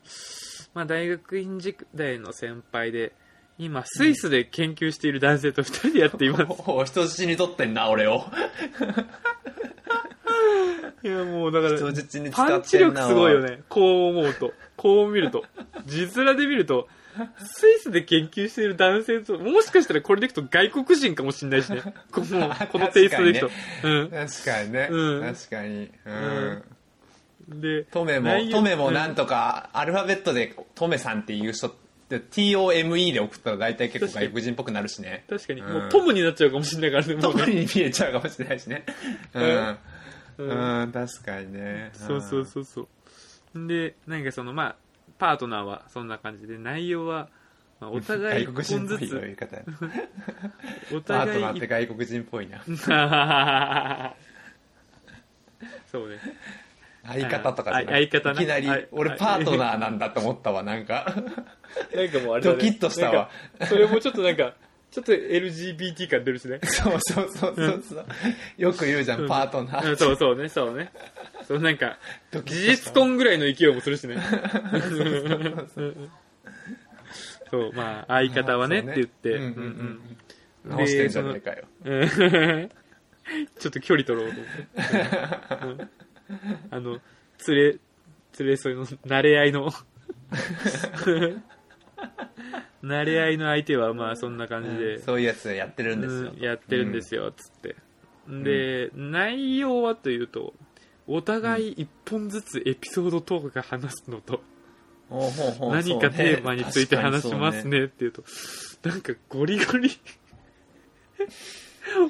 [0.73, 3.13] まあ大学院時代の先輩で、
[3.57, 6.45] 今、スイスで研究している男性と二人でやっています。
[6.67, 8.25] お人質に取ってんな俺を
[11.03, 11.79] いや、もうだから、
[12.31, 13.61] パンチ力すごいよね。
[13.69, 14.53] こう思うと。
[14.75, 15.45] こう見ると。
[15.85, 16.87] 字面で見ると、
[17.37, 21.81] スイスで研究している男性と、もしかしたらこれでいくと外国人かもしれないしね。
[22.11, 23.49] このこのテイストでいくと。
[23.49, 25.21] 確かにね、うん。
[25.21, 25.91] 確かに。
[27.47, 31.73] で、トメもトメもなんとか、アルファベットでトメさんっていう人っ
[32.09, 35.25] て TOME で送ったら大体結構外国人っぽくなるしね。
[35.29, 35.73] 確かに、うん。
[35.73, 37.21] もうトムになっちゃうかもしれないからね。
[37.21, 38.85] トムに見えちゃうかもしれないしね。
[39.33, 39.77] うん、う
[40.39, 40.91] うん。
[40.91, 41.91] 確かにね。
[41.93, 42.87] そうそうそうそう。
[43.67, 44.75] で、なんかその、まあ、
[45.17, 47.29] パートナーはそんな感じで、内容は、
[47.79, 49.57] まあ、お互い外一本ず国人っぽい言いつ、方
[50.95, 52.63] おパート互いナーって外国人っぽいな。
[55.91, 56.19] そうね。
[57.07, 58.87] 相方とかじゃなあ相方ないきなりはい。
[58.91, 61.05] 俺パートナーなんだと思ったわなんか。
[61.93, 63.29] なんかもうあれだ、ね、ドキッとしたわ。
[63.67, 64.55] それもちょっとなんか、
[64.95, 66.61] ちょっと LGBT 感出るしね。
[66.63, 68.05] そうそうそうそうそう。
[68.57, 69.89] よく言うじゃんパートナー。
[69.89, 70.89] うんそうそうね、そうね。
[71.45, 71.99] そうなんか、
[72.31, 74.15] 事実婚ぐらいの勢いもするしね。
[77.51, 80.01] そう、まあ、相方はねって言って、うんうんうん
[80.63, 80.77] うん。
[80.77, 81.65] 直してんじゃねえかよ。
[81.83, 82.69] うん
[83.59, 85.83] ちょっと距離取ろうと思って。
[85.83, 85.89] うん。
[86.71, 87.01] あの、
[87.49, 87.79] 連れ、
[88.39, 89.73] 連れ添いの、慣れ合いの、
[92.85, 96.31] 慣れ合いの相手はまあそんな感じで、そういうやつやってるんですよ。
[96.31, 97.75] うんやってるんですよ、つって。
[98.27, 100.53] で、内容はというと、
[101.07, 104.41] お互い一本ずつエピソードトークが話すのと、
[105.09, 108.23] 何かテーマについて話しますねっていうと、
[108.83, 109.91] なんかゴリゴリ、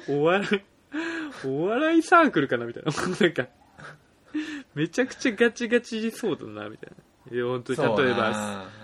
[0.08, 2.92] お笑い、お笑いサークルかなみたいな。
[2.92, 3.46] なんか、
[4.74, 6.96] めちゃくちゃガチガチそうだな、みたいな。
[7.32, 8.30] いや、本当例えば、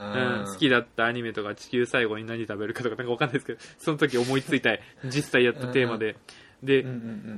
[0.00, 6.16] なうん、好きだったアニメとか地球最後に何食べるかとかなんかわかんないですけど、 その時思いついた実際やったテーマで、
[6.62, 6.84] で、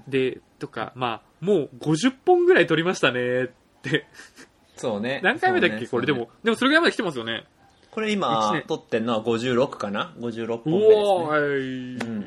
[0.09, 3.49] で、とか、まあ、もう50本ぐらい撮りましたねっ
[3.83, 4.07] て。
[4.77, 5.21] そうね。
[5.23, 6.31] 何回目だっけ、これでも。
[6.43, 7.45] でもそれぐらいまで来てますよね。
[7.90, 8.67] これ一今年。
[8.67, 12.21] 撮ってんのは56かな？56う本目ですおねー、うん。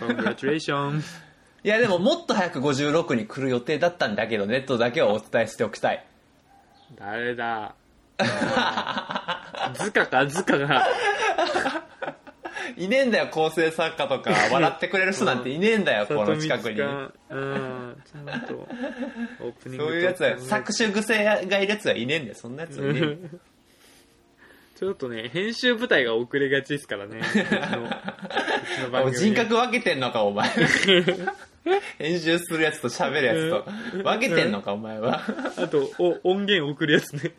[0.00, 0.14] はい。
[0.14, 1.02] Congratulations.
[1.64, 6.04] いやでももっと早く56に来る予定だったんだけどねとだけはお伝えしておきたい
[6.96, 7.74] 誰だ？
[9.74, 10.86] ズカか、ズカが。
[12.76, 14.30] いねえんだよ構成作家とか。
[14.50, 16.80] 笑ってくれる人なんていねえんだよこの近くに。
[16.80, 18.54] うん、ちゃんと、
[19.40, 23.22] オープニングそういうやつは作詞癖がいるやつはいねえんだよそんなやつはいねえん。
[23.22, 23.40] だよ
[24.78, 27.20] ちょっとね、編集部隊が遅れがちですからね。
[27.20, 30.50] うちのうちの番組お人格分けてんのかお前
[31.98, 35.22] 編集するやつと喋るやつと分けてんのかお前は。
[35.56, 37.32] あと、お音源送るやつね。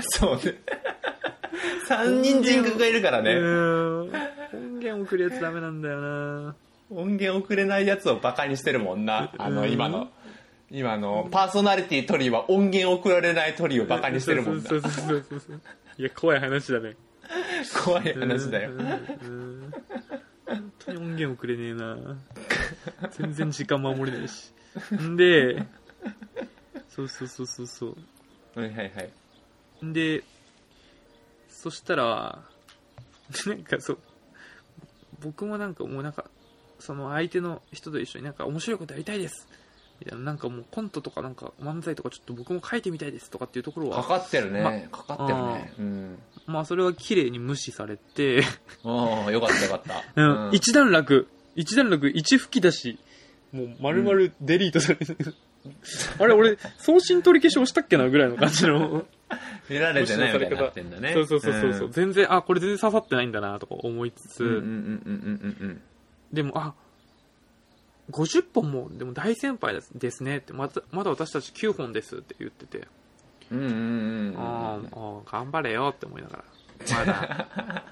[0.00, 0.58] そうね。
[1.88, 3.36] 3人人格がいるからうね。
[4.52, 6.54] 音源送るやつダメなんだよな。
[6.90, 9.32] 音源送れないやつをバカにしてるもんな。
[9.38, 9.70] あのうん。
[9.70, 10.08] 今の。
[10.70, 14.68] 今のパーソナリティトリは音源送られないトリをバカにしてるもんな。
[14.68, 15.60] そうそうそうそうそう。
[15.98, 16.96] いや、怖い話だね。
[17.84, 18.70] 怖い話だよ
[20.46, 21.96] 本当に音源送れねえな
[23.10, 24.52] 全然時間守れないし。
[25.00, 25.66] んで、
[26.88, 28.60] そうそうそうそうそう。
[28.60, 29.10] はいはいはい
[29.82, 30.22] で、
[31.48, 32.42] そしたら、
[33.46, 33.98] なんかそう、
[35.20, 36.30] 僕もなんかもうなんか、
[36.78, 39.48] その相手の人と一緒になんか面白いことやりたいです。
[40.00, 48.42] みたいな、なんかもうコントとかなんか漫才とかちょっと僕も書いてみたいですとかっていうところかは、かってるね、まかかってるねうんまあそれは綺麗に無視されて、
[48.84, 50.02] ああよかったよかった。
[50.16, 52.98] うん、一段落、一段落、一吹き出し、
[53.52, 55.16] もう丸々デリートされて、
[56.18, 59.06] あれ俺、送信取り消し押したっけなぐらいの感じの。
[59.70, 61.14] 見られてないみたいになってんだね。
[61.14, 61.92] そうそうそうそうそう、ん。
[61.92, 65.80] 全然あこれ全然刺さってないんだなとか思いつつ、うんうんうんうんうんうん。
[66.32, 66.74] でもあ
[68.10, 70.52] 50本もでも大先輩ですですねって。
[70.52, 72.86] まだまだ私たち9本ですって言ってて、
[73.52, 76.44] うんうんうんうんあーあー頑張れよって思いながら。
[76.98, 77.46] まだ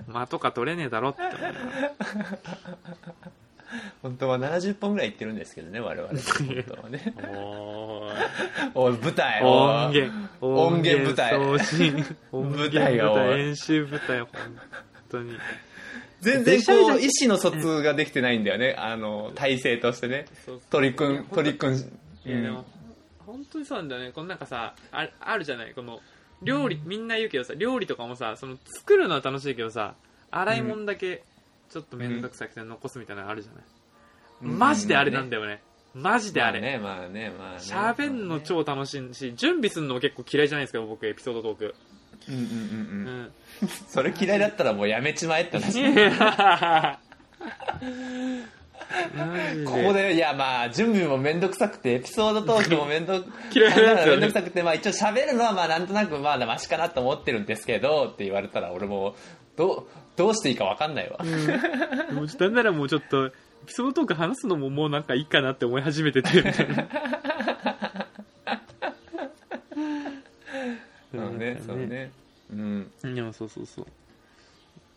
[0.08, 1.60] 間とか取れねえだろって思いながら。
[4.02, 6.18] 本当は70本ぐらい行ってるんですけどね我々本
[6.66, 7.14] 当はね。
[8.74, 10.12] お舞台音源。
[10.40, 11.34] 音源舞台。
[11.34, 12.04] 送信。
[12.32, 14.28] 音舞源台が演習舞台本
[15.08, 15.36] 当に。
[16.20, 20.26] 全然こう意思の疎通ができてないんだよね、あの体制としてね。
[20.70, 21.82] 取り組ん取り組んい
[22.26, 22.64] やでも、
[23.30, 24.12] 本当にそうなんだよね。
[24.12, 25.74] このなんかさああるじゃない。
[25.74, 26.00] この
[26.42, 29.94] 料理、みんな言うけどさ料理とかもさその作るのは楽しいけどさ
[30.30, 31.22] 洗い物だけ
[31.70, 33.62] ちょっと面倒くさくて残すみたいなのあるじゃない、
[34.42, 34.58] うん。
[34.58, 35.62] マジであれなんだよね、
[35.94, 37.58] マジであれ、まあねまあねまあね。
[37.58, 41.74] 喋んの超楽しいし準備するのも結構嫌いじゃないですか僕エピソードトーク。
[42.28, 42.54] うんうんうんうう
[43.10, 43.22] ん。
[43.24, 43.32] ん
[43.88, 45.82] それ嫌いだったらもうやめちまえって話
[49.64, 53.24] ここでいやまあ準備もめんどくさくてエピソードトークもめんど
[53.54, 54.16] 嫌いなんですよね。
[54.16, 59.14] めんどくさくてまあ一応喋るのはまあなんとなくまだマシかなと思ってるんですけどって言われたら俺も
[59.56, 61.18] どうどうしていいか分かんないわ、
[62.12, 63.30] もうなんならもうちょっとエ
[63.66, 66.88] ピソードトーク話すのももうなんかいいかなって思い始めててみたいな。
[71.12, 72.10] そうねそうね。
[72.52, 72.90] うん。
[73.02, 73.86] でもそうそうそう。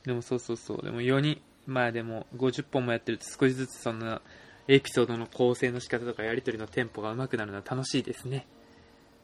[0.06, 0.82] でもそうそうそう。
[0.82, 4.22] でも4人まあでも50本もやってると少しずつその
[4.68, 8.46] エピソードの構成の仕方とかやり取りのテンポが上手くなるのは楽しいですね。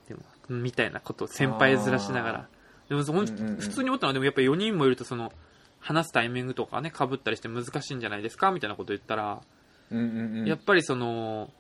[0.08, 2.50] でもみたいなことを先輩ずらしながら。
[2.90, 3.08] でもうん。
[3.08, 5.32] うんうん普通に思ったのはでもやっぱ4人もいるとその
[5.80, 9.42] 話すタイミングとかねかぶったりして難しいんじゃないですかみたいなこと言ったら、
[9.92, 10.48] うんうんうん。
[10.48, 11.52] やっぱりその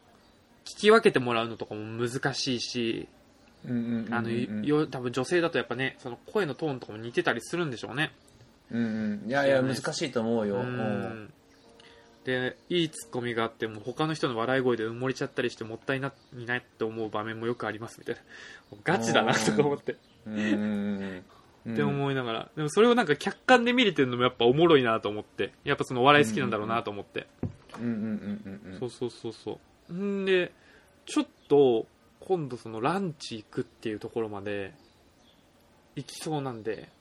[0.65, 3.07] 聞き分けてもらうのとかも難しいし
[3.65, 8.11] うんうんうんうんあのよ多分女性だとやっぱねその声のトーンとかも似てたりするんでしょうね
[8.71, 9.29] うんうん。
[9.29, 10.55] いやいや難しいと思うよ。
[10.55, 10.65] ううん。
[10.67, 11.33] ん
[12.23, 18.21] でいいツッコミがあっても他の人の笑い声で埋もれちゃったりしてもったいないないって思う場面もよくありますみたいな。
[18.83, 19.95] ガチだなとか思って、っ
[21.75, 22.49] て思いながら。
[22.55, 25.53] でもそれをなんか客観で見れてるのもやっぱおもろいなと思って。
[25.63, 27.27] やっぱそのお笑い好きなんだろうなと思って、
[27.79, 28.79] うんうんうんうんうん。
[28.79, 29.93] そうそうそうそう。
[29.93, 30.51] んで
[31.05, 31.87] ちょっと
[32.19, 34.73] 今度そのランチ行くっていうところまで
[35.95, 36.89] 行きそうなんで。
[36.89, 36.98] お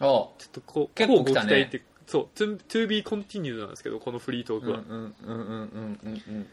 [0.00, 1.60] ちょっとこう結構来たね。
[1.60, 6.46] 交互期待ってそう to, to be continued なんですけどこのフリートークは、うんうんうんうんうんうん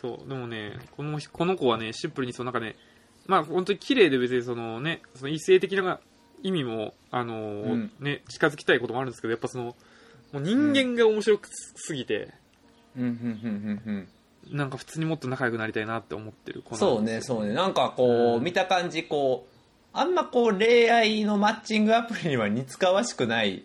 [0.00, 2.76] そうでもねこのこの子はねシンプルにそのなんかね
[3.26, 6.00] まあ本当に綺麗で別にそのねその異性的な
[6.42, 7.92] 意味もあのーうん。
[8.00, 9.64] ね近づきたいこともあるんですけどやっぱその
[10.32, 12.32] もう人間が面白くすぎて、
[12.96, 14.08] うん。
[14.50, 17.52] なんか普通にもっと仲良くなりたいなって思ってるそうねそうね。
[17.52, 18.42] なんかこう、うん。
[18.44, 19.51] 見た感じこう
[19.92, 23.62] あんまこう恋愛のマッチングアプリには似つかわしくない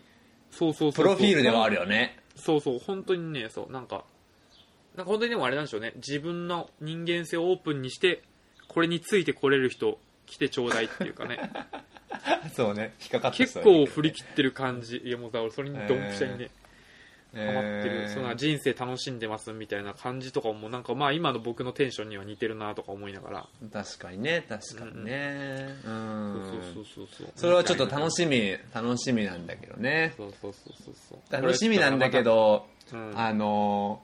[0.52, 1.06] そうそうそうそう。
[1.06, 2.18] プロフィールではあるよね。
[2.36, 4.04] そうそう本当にねそうなんか
[4.96, 5.94] なんか本当にでもあれなんでしょうね。
[5.98, 8.24] 自分の人間性をオープンにして
[8.68, 11.52] これについてこれる人来てちょうだいっていうかね。
[12.56, 12.94] そうね。
[13.00, 14.98] 引っかかって結構振り切ってる感じ。
[14.98, 16.50] いやもうだからそれにドンピシャにね、
[17.38, 25.76] ハってる、そんな人生楽しんでますみたいな感じとかもなんかまあ今の僕のテンションには似てるなとか思いながら、確かにね確かにね。
[25.86, 30.14] うんそうそうそうそうそれはちょっと楽ししみ楽しみなんだけどね。
[30.18, 31.34] そうそうそうそうそう。
[31.34, 33.14] 楽しみなんだけ、どうん。
[33.18, 34.02] あの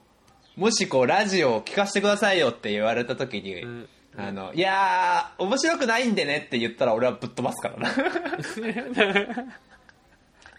[0.56, 3.88] もしこうラジオを聞かせてくださいよって言われた時に、うん。
[4.16, 7.90] あのいやー面白くないんでねって言ったら俺はぶっ飛ばすからな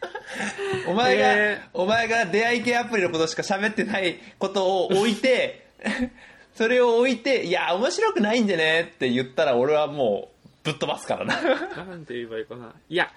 [0.87, 5.67] お前が、えお前が出会い系アプリのことしか喋ってないことを置いて
[6.55, 11.39] それを置いていや面白くないんでねって言ったら俺はもうぶっ飛ばすからな。
[11.85, 12.73] なんて言えばいいかな。
[12.89, 13.11] いや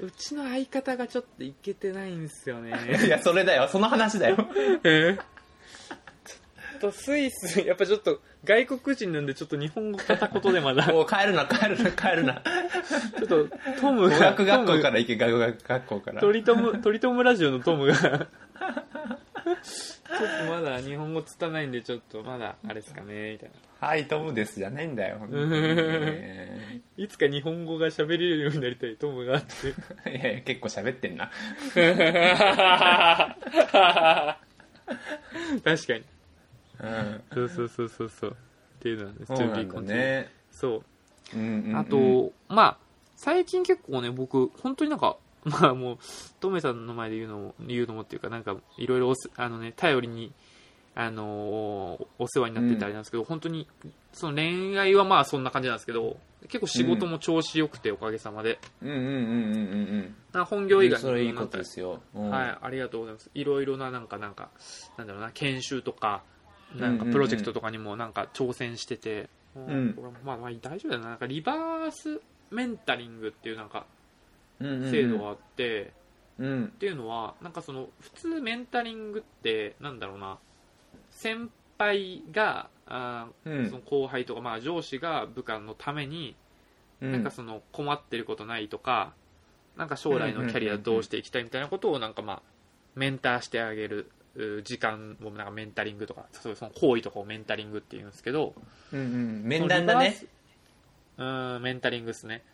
[0.00, 2.72] うちの相方がちょっといけてないんですよね。
[3.06, 3.68] いやそれだよ。
[3.68, 4.36] その話だよ。
[4.82, 5.14] え？
[5.14, 5.26] ちょっ
[6.78, 10.84] とスイスやっぱちょっと外国人なんでちょっと日本語片言でまだ。
[10.84, 12.42] ちもう帰るな帰るな帰るな。
[13.20, 13.46] ょっと
[13.80, 16.20] トム語が学学校から行け語学学校から。
[16.20, 17.94] トリトムトリトムラジオのトムが。
[20.18, 23.86] ちょっとまだ日本語つたないんでちょっとまだあれですかねみたいな。
[23.88, 26.82] はいトムですじゃないんだよ本当にね。
[26.96, 29.68] いつか日本語が喋れるようになりたいトムがあって。
[30.10, 31.30] いやいや結構喋ってんな。
[35.64, 35.98] 確かに。
[35.98, 36.17] うん
[37.34, 38.30] そうそうそうそうそう。
[38.30, 38.34] っ
[38.80, 40.28] ていうのなんですそうなんだね。
[40.50, 41.36] そう。
[41.36, 41.76] うんうんうん。
[41.76, 42.78] あと、まあ、
[43.16, 45.98] 最近結構ね、僕、本当になんか、まあもう、
[46.40, 50.32] トメさんの前で言うのも、言うのもっていうか、なんか、いろいろあのね、頼りに、
[50.94, 53.68] あのーお世話になっててあれなんですけど、本当に、
[54.12, 56.16] その恋愛はまあそんな感じなんですけど、
[56.48, 58.58] 結構仕事も調子良くて、おかげさまで。
[58.82, 59.16] うんうんうんうんう
[59.98, 62.30] んなんか本業以外それいいことですよ、うん。
[62.30, 63.30] はい、ありがとうございます。
[63.34, 64.50] いろいろな、なんか、なんか、
[64.96, 66.22] なんだろうな、研修とか、
[66.76, 69.94] なんか、プロジェクトとかにも、なんか、挑戦してて、ん。
[69.94, 71.08] これまあ、まあ、大丈夫だよな。
[71.10, 73.86] なんか、リバースメンタリングっていう、なんか、
[74.60, 75.92] 制度があって、
[76.38, 76.64] うん。
[76.66, 80.38] っていうのは、なんかその、普通メンタリングって、なんだろうな、
[81.10, 83.70] 先輩があー、うん。
[83.70, 86.34] その後輩とか、まあ、上司が部下のために、
[87.00, 87.12] うん。
[87.12, 89.12] なんかその困ってることないとか
[89.76, 92.42] なんか将来のキャリアどうしていきたいみたいなことをなんかまあ
[92.96, 94.10] メンターしてあげる。
[94.17, 94.17] う
[94.62, 98.54] 時間をなんかメンタリングとかそういうその行為とかをメンタリングっていうんですけど
[98.92, 100.16] うんうん 面談だね。
[101.16, 102.44] うんメンタリングですね。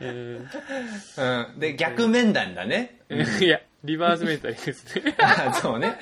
[0.00, 0.40] え
[1.18, 1.60] うん。
[1.60, 3.00] で逆面談だね。
[3.08, 5.14] ーいやリバースメンタリングですね。
[5.18, 5.98] あそうね。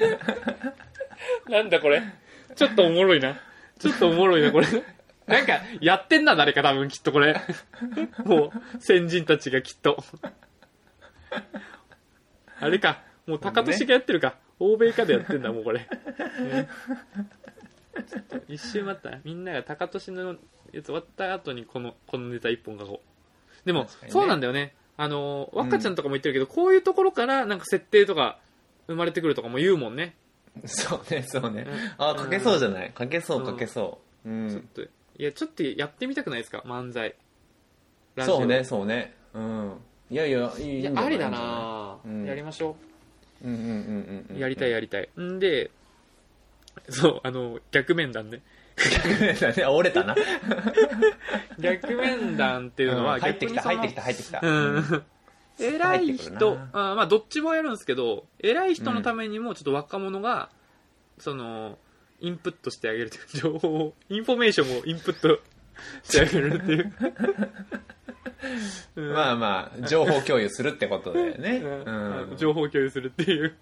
[1.48, 2.02] なんだこれ。
[2.54, 3.40] ちょっとおもろいな。
[3.78, 4.66] ちょっとおもろいなこれ。
[5.26, 7.40] なんかやってんな誰か多分きっとこれ。
[8.24, 10.02] もう先人たちがきっと。
[12.60, 15.80] あれかもう高俊がやってるか、欧米かでやってんだもうこれ、
[16.40, 16.68] ね。
[18.08, 20.36] ちょっと一周待ったみんなが高俊の
[20.72, 23.66] やつ終わった後にこのこのネタ一本書こう。
[23.66, 24.12] でも、確かにね。
[24.12, 24.74] そうなんだよね。
[24.96, 28.38] あの若ちゃんとかも言ってるけど、こういうところからなんか設定とか
[28.86, 30.14] 生まれてくるとかも言うもんね。
[30.66, 31.66] そうねそうね。
[31.68, 31.74] うん。
[31.98, 32.92] あ書けそうじゃない？
[32.98, 34.30] 書けそう書けそう。
[34.30, 36.62] うちょっんといやちょっとやってみたくないですか？
[36.66, 37.14] 漫才。
[38.16, 38.36] ラジオ。
[38.38, 38.64] そうね。
[38.64, 39.72] そうねうん。
[40.10, 41.06] いやいやいいいやんじゃない？
[41.06, 42.24] ありだな、うん。
[42.26, 42.91] やりましょう
[44.36, 45.08] やりたいやりたい。
[45.20, 45.70] んで
[46.88, 48.42] そうあの逆面談ね。
[49.40, 49.66] だね。
[49.66, 50.14] 折れたな。
[51.58, 54.40] 逆面談っていうのは、うん入ってきた入ってきた入ってきた。
[54.42, 55.02] うん。
[55.58, 56.68] 偉い人な。
[56.72, 60.48] あまあどっちもやるんですけど偉い人のためにもちょっと若者が、
[61.18, 61.78] その
[62.20, 65.40] インプットしてあげるという情報をインフォメーションをインプット
[66.02, 66.92] してあげるっていう、
[68.96, 69.12] うん。
[69.12, 71.62] まあまあ情報共有するってことだよね。
[71.64, 72.30] うん。
[72.30, 72.36] うん。
[72.36, 73.54] 情報共有するっていう。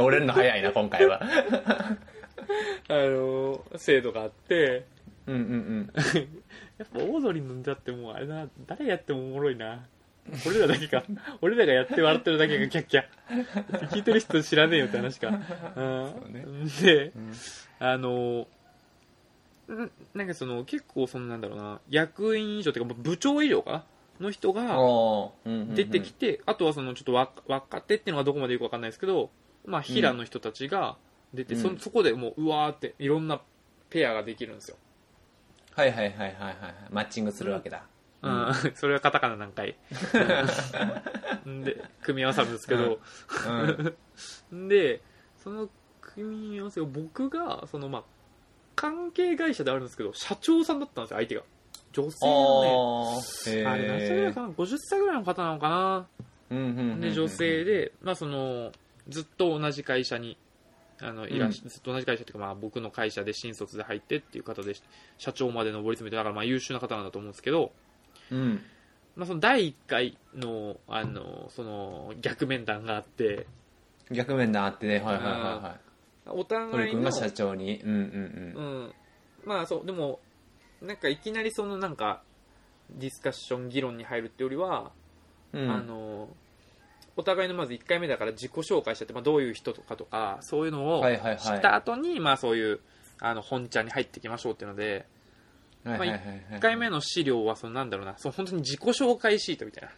[0.00, 1.22] 折れるの早いな今回は。
[2.88, 4.86] あの制度があって。
[5.26, 5.92] うんうんうん。
[6.78, 9.86] やっぱオードリーのネタってもうあれな誰やってもおもろいな。
[10.46, 11.04] 俺らだけか。
[11.40, 13.04] 俺らがやって笑ってるだけがキャッキャ。
[13.90, 15.28] 聞いてる人知らねえよって話か、
[15.76, 15.82] う
[16.28, 16.32] ん。
[16.32, 16.44] ね
[16.82, 17.12] で、ん。
[17.78, 18.46] あのん
[20.14, 23.84] なんかその結構そのなんだろうな役員以上っていうか部長以上か
[24.18, 24.78] の人が
[25.74, 29.30] 出てきて、あとはそのちょっと若若手っていうのがどこまでいくか分かんないですけど、
[29.66, 30.96] まあ、平の人たちが
[31.34, 31.78] 出て、うん。
[31.78, 33.40] そそこでもううわーっていろんな
[33.90, 34.76] ペアができるんですよ、
[35.74, 36.56] はいはいはいはいはい
[36.90, 37.84] マッチングするわけだ。
[38.22, 38.52] うん。
[38.74, 39.76] それはカタカナ何回？
[41.46, 43.00] う んで組み合わさるんですけど、
[44.50, 44.68] うん。
[44.68, 45.02] で
[45.36, 45.68] その
[46.00, 48.04] 組み合わせを僕がそのまあ
[48.78, 51.42] 関係会社であるんですけど社長さんだったんですよ相手が。
[51.92, 53.66] 女性のね。
[53.66, 56.06] あれ何歳ぐらいへかな50歳ぐらいの方なのかな。
[56.52, 57.00] ーうんうんうんうん。
[57.00, 58.70] で女性で、まあ、その
[59.08, 60.38] ずっと同じ会社に
[61.00, 64.74] あのいらずっと同じ会社っていうか、まあ、僕の会社で新卒で入ってっていう方で
[65.16, 67.72] 社長まで上り詰めてだからまあ優秀な方なんだと思うんですけど、
[68.30, 68.62] うん。
[69.16, 73.48] まあ、その第1回のあのその逆面談があって
[74.12, 75.00] 逆面談あってね。
[75.00, 75.87] はいはいはいはい
[76.32, 77.80] お互いのが社長に。
[77.82, 77.98] うんうんう
[78.88, 78.94] ん、
[79.44, 80.20] まあそうでも
[80.82, 82.22] なんかいきなりそのなんか
[82.90, 84.92] ディスカッション議論に入るってよりは、
[85.52, 85.62] うん。
[85.62, 86.28] うんあの
[87.16, 91.38] お互いのまず1回目だから自己紹介しちゃって、まあ、どういう人とかとかそういうのをはいはいはい。
[91.38, 92.78] 知った後に、まあそういう
[93.18, 95.04] あの本ちゃんに入っていきましょうっていうので
[95.84, 99.90] はいはいはいはい1回目の資料はそのなんだろうなその本当に自己紹介シートみたいな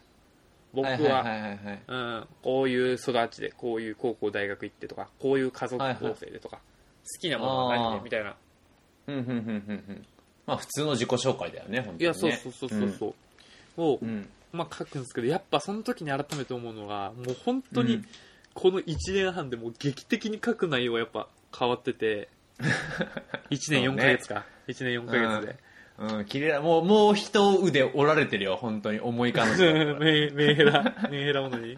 [0.73, 8.35] 僕は,、こういう育ちでこういう高校大学行ってとかこういう家族構成でとか、好きなものは何でみたいな。
[9.07, 10.05] うんうんうんうんうん
[10.45, 12.03] まあ普通の自己紹介だよね本当にね。
[12.03, 13.15] いやそうそうそうそうそ
[13.77, 14.27] う、を、うん。
[14.51, 18.05] まあ、書くんですけどやっぱその時に改めて思うのがもう本当にうん。
[18.53, 22.27] この1年半でもう劇的に書く内容がやっぱ変わってて
[23.49, 25.57] 1年4ヶ月か、1年4ヶ月で、うん
[26.27, 28.55] 切れらもうもう一腕折られてるよ。
[28.55, 28.99] 本当に。
[28.99, 31.77] 重い彼女メン メンヘラメンヘラ女に、 う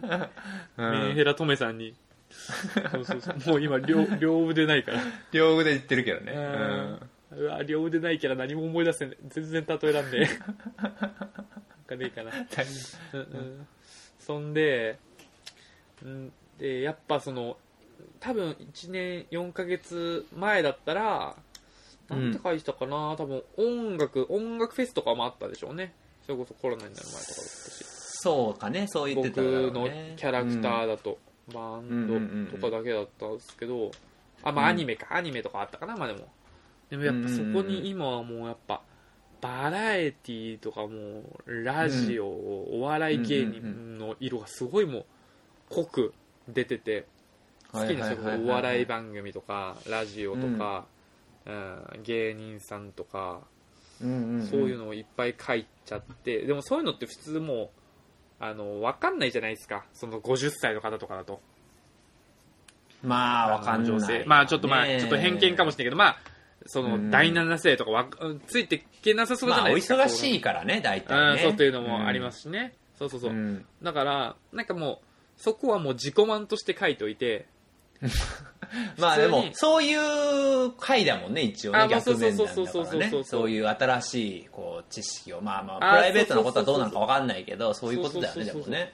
[0.78, 1.94] メンんヘラトメさんに。
[2.30, 3.38] そうそうそう。
[3.52, 5.00] もう今両両腕ないから。
[5.32, 6.32] 両腕言ってるけどね。
[6.32, 7.00] うん。
[7.36, 9.10] うわ両腕ないから何も思い出せん。
[9.10, 10.26] ね全然例えらんねえ。
[10.80, 10.90] なん
[11.86, 12.30] かねえかな。
[13.12, 13.66] うんうん。
[14.18, 14.98] そんで
[16.02, 17.56] うんでやっぱその
[18.20, 21.36] 多分1年4ヶ月前だったら
[22.08, 25.94] なんて書いてたかな、多分音楽音楽フェスとかもあったでしょうね。
[26.26, 27.84] それこそコロナになる前とかだったし。
[28.24, 28.86] そうかね。
[28.88, 31.18] そう言って僕ただろうのねキャラクターだと、
[31.52, 33.90] バンドとかだけだったんですけど、
[34.42, 34.70] あまあうん。
[34.70, 35.96] アニメか、アニメとかあったかな？
[35.96, 36.28] まあでも。
[36.90, 38.82] でもやっぱそこに今はもうやっぱ
[39.40, 40.88] バラエティーとかも
[41.46, 45.04] うラジオ、お笑い芸人の色がすごいもう
[45.70, 46.14] 濃く
[46.48, 47.06] 出てて
[47.72, 48.44] 好きな人はいはいはいはい。
[48.44, 50.86] お笑い番組とかラジオとか、
[51.46, 53.40] うん芸人さんとか
[54.02, 54.46] うんうんうん。
[54.46, 57.70] そういうのをいっぱい書いちゃってでもそういうのって普通も
[58.40, 59.84] うあの分かんないじゃないですか。
[59.92, 61.40] その50歳の方とかだと。
[63.02, 66.16] まあわかんない女性まあちょっとまあねちょっと偏見かもしれないけどまあ
[66.66, 67.04] そうん。
[67.06, 68.08] の第七世とかわ
[68.46, 73.66] ついていけなさそうじゃまあおないですか、忙しいからね大うん体ねそうというのもありますしね、そうそうそう、うん。
[73.82, 77.46] だからなんかもうそこはもう自己満として書いておいて
[78.98, 83.08] まあでもそういう回だもんね一応ね逆面談だそうそうからねそうそう。
[83.08, 88.92] そうそうそういう新しいこう知識をまあまあプあライベートなことはどうなのか分かんないけどそういうことだよねでもね。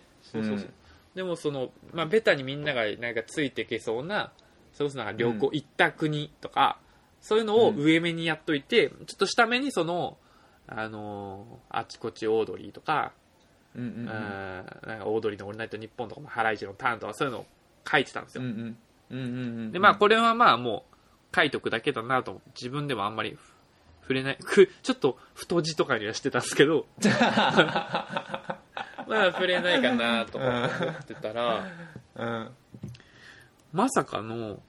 [1.14, 4.32] でもその、まあ、ベタにみんながなんかついていけそうな
[4.72, 6.78] それこそなんか旅行、行った国とか
[7.20, 10.16] そういうのを上目にやっといて、ちょっと下目にその
[10.68, 13.12] あのーあちこちオードリーとか、
[13.74, 14.06] うんうんうん。
[14.06, 17.46] なんかオードリーの「オールナイトニッポン」とかもハライチのターンとかそういうのを
[17.90, 18.78] 書いてたんですよ、うんうん
[19.10, 19.28] うんうんう
[19.68, 22.40] んでまあこれはまあもう書いとくだけだなと。
[22.54, 23.36] 自分でもあんまり
[24.02, 24.38] 触れない。
[24.42, 26.86] くちょっと太字とかにはしてたんですけど。
[29.08, 31.66] まあ触れないかなとか思ってたら。
[32.16, 32.50] うん。
[33.72, 34.60] まさかの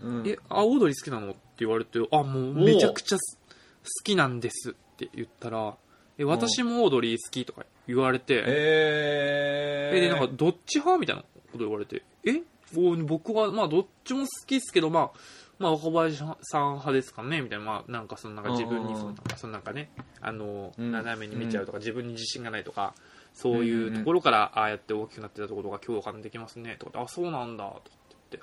[0.00, 3.38] うん「えあオードリー好きなの?」って言われて「あもうめちゃくちゃす
[3.82, 5.76] 好きなんです」って言ったら
[6.18, 8.42] 「え私もオードリー好き」とか言われて。
[8.46, 9.96] えー。
[9.98, 12.02] えでなんかどっち派みたいなこと言われて。
[12.24, 12.32] え？
[12.32, 12.42] お
[12.74, 15.10] 僕はまあどっちも好きっすけどまあ
[15.58, 16.36] まあ若林さん
[16.72, 17.64] 派ですかねみたいな。
[17.64, 19.16] まあなんかそのなんか自分にうんそのなん。
[19.16, 19.90] かそのなんかね
[20.20, 20.92] あのうん。
[20.92, 22.94] 斜めに見ちゃうとか自分に自信がないとか
[23.32, 28.40] そういうところからああやって大きくなってたところが共感できますねとかあそうなんだとかって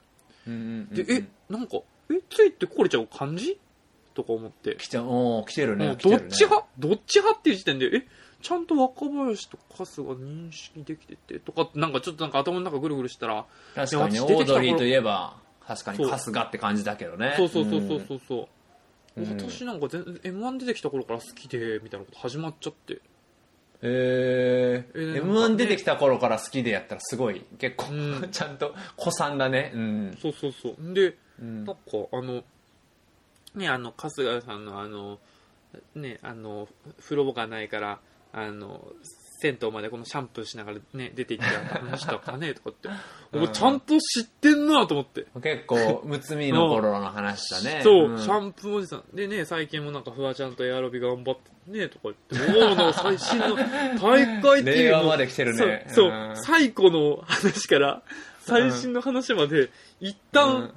[0.48, 1.04] 言って。
[1.04, 1.78] でえなんか
[2.12, 3.60] えついてこれちゃう感じ？
[4.14, 4.76] とか思って。
[4.78, 5.06] 来ちゃう。
[5.48, 5.98] 来てるねどっ
[6.28, 6.68] ち派？
[6.80, 8.08] どっち派っていう時点でえ
[8.46, 13.44] ちゃんと若林と春日認識できててとかなんかちょっとなんか頭の中ぐるぐるしたら
[13.74, 15.36] 確かにオードリーといえば
[15.68, 17.34] 確かに春日って感じだけどね。
[17.38, 18.22] そうそうそうそうそう。
[18.28, 18.50] そ
[19.18, 19.40] う、うん。
[19.40, 23.02] 私なんか全然 m 1出てきた頃から好きでみたいなこと始まっちゃって。
[23.82, 28.30] えー、えーなんか m 1ね出てきた頃から好きでやったらすごい結構、うん。
[28.32, 29.72] ちゃんと子さんだね。
[29.74, 30.94] うん、そうそうそう。
[30.94, 31.66] でうん。
[31.66, 31.82] なんか
[32.12, 32.44] あの
[33.56, 35.18] ねあの春日さんのあの
[35.96, 36.68] ねあの
[37.00, 38.00] 風呂がないから
[38.38, 38.86] あの
[39.40, 42.90] 銭湯までこのシャンプーしながらね出て行った話とかねとかって、
[43.32, 43.44] うん。
[43.44, 45.26] おちゃんと知ってんなと思って。
[45.42, 47.82] 結構むつみの頃の話だね。
[47.84, 48.20] そう、ん。
[48.20, 49.04] シャンプーおじさん。
[49.16, 53.56] でね、最近もなんかフワちゃんとエアロビ頑張ってね、とか言って、おおの最新の
[54.02, 55.04] 大会っていうの。
[55.06, 55.86] まで来てるね。
[55.90, 56.36] そう、うん。
[56.36, 58.04] 最古の話から
[58.42, 59.70] 最新の話まで、
[60.00, 60.74] 一旦、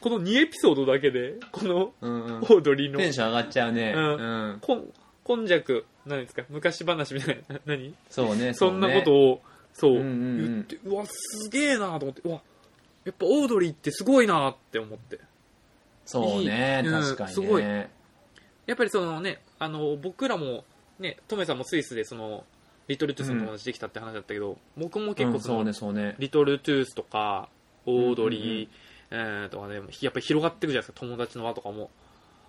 [0.00, 2.98] この2エピソードだけで、このオードリーの。
[2.98, 4.02] テンション上がっちゃうね、うん。
[4.02, 4.58] うん。
[4.60, 4.92] こん、
[5.24, 7.94] こんじゃく、何ですか、昔話みたいな、な 何？
[8.08, 9.42] そうねそんなことを、
[9.72, 10.38] そう、うんうんうん。
[10.38, 12.40] 言って、うわ、すげえなと思って、うわ、
[13.04, 15.20] やっぱオードリーってすごいなって思って。
[16.04, 16.88] そうねいい。
[16.88, 17.34] うん確かにね。
[17.34, 17.62] すごい。
[17.62, 17.88] や
[18.72, 20.64] っぱりそのね、あの、僕らも、
[20.98, 22.44] ね、トメさんもスイスでその、
[22.88, 26.16] リトルトゥースの友達できたって話だったけど、僕も結構その、うんそうねそうね。
[26.18, 27.48] リトルトゥースとか、
[27.84, 28.68] オードリー、
[29.10, 31.90] えーとかね、やっぱり広がっていくじゃないですか、友達の輪とかも。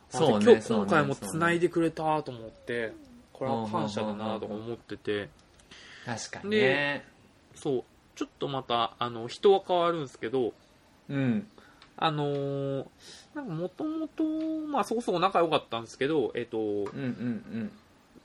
[0.10, 2.94] そうね今日、今回も繋いでくれたと思って、
[3.38, 5.30] これは感謝だなとか思ってて、
[6.06, 7.06] 確かにね。
[7.56, 7.84] そう、
[8.16, 10.54] ちょっとまた、あの、人は変わるんですけど、
[11.10, 11.48] うん。
[12.00, 12.86] あのー
[13.34, 14.24] なんかもともと、
[14.68, 17.72] まあそこそこ仲良かったんですけど、えっ、と、うんうん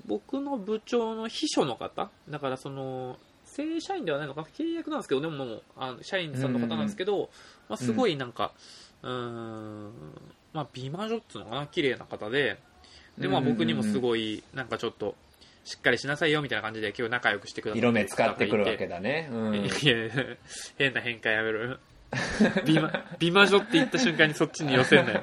[0.07, 7.31] 僕の部長の秘書の方だからその正社員ではないのか契約なんですけどでももうあの社員さんの方なんですけど、
[7.69, 8.53] まあ、すごいなんか
[9.03, 9.91] うーん
[10.53, 12.59] まあ美魔女っていうのかな綺麗な方で
[13.19, 15.15] で、まあ、うんうんうん僕にもすごいなんかちょっと
[15.65, 19.71] しっかりしなさいよみたいな感じで今日仲良くしてくださって色目使ってくるわけだね、うん、いや
[20.79, 21.65] 変な変換やめろ。
[21.65, 21.79] よ
[22.67, 25.21] 美魔美魔女って言った瞬間にそっちに寄せんなよ。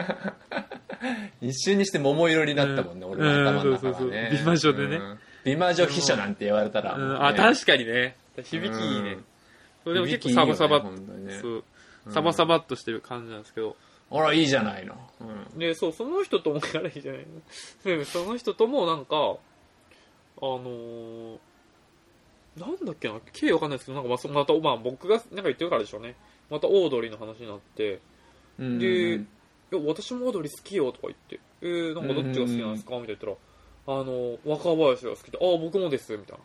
[1.41, 3.11] 一瞬にして桃色になったもんね、うん。
[3.11, 4.95] 俺の頭の中はうんそうそうね美魔女でね。
[4.95, 5.19] うん。
[5.45, 7.25] 美魔女秘書なんて言われたらね、うん。
[7.25, 8.15] あ確かにね。
[8.43, 9.17] 響きいいね、
[9.85, 11.63] でも結構サバサバ、ねそう。
[12.09, 13.75] サバサバっとしてる感じなんですけど、
[14.12, 15.60] あらいいじゃないの、うん。
[15.60, 17.41] で、そう、その人ともやらいいじゃないの。
[17.97, 21.39] でその人ともなんか、あのー、
[22.57, 26.16] なんだっけな、経緯わかんないですけど、なんかまあそまた、まあ僕がなんか言ってるからでしょうね。
[26.49, 27.99] またオードリーの話になって、
[28.57, 29.20] うんで、い
[29.72, 32.95] や、私もオードリー好きよとか言って、えー、なんかどっちが好きなんですか？
[32.99, 33.34] みたいな言ったら、
[33.99, 36.38] あの、若林が好きで、ああ、僕もです、みたい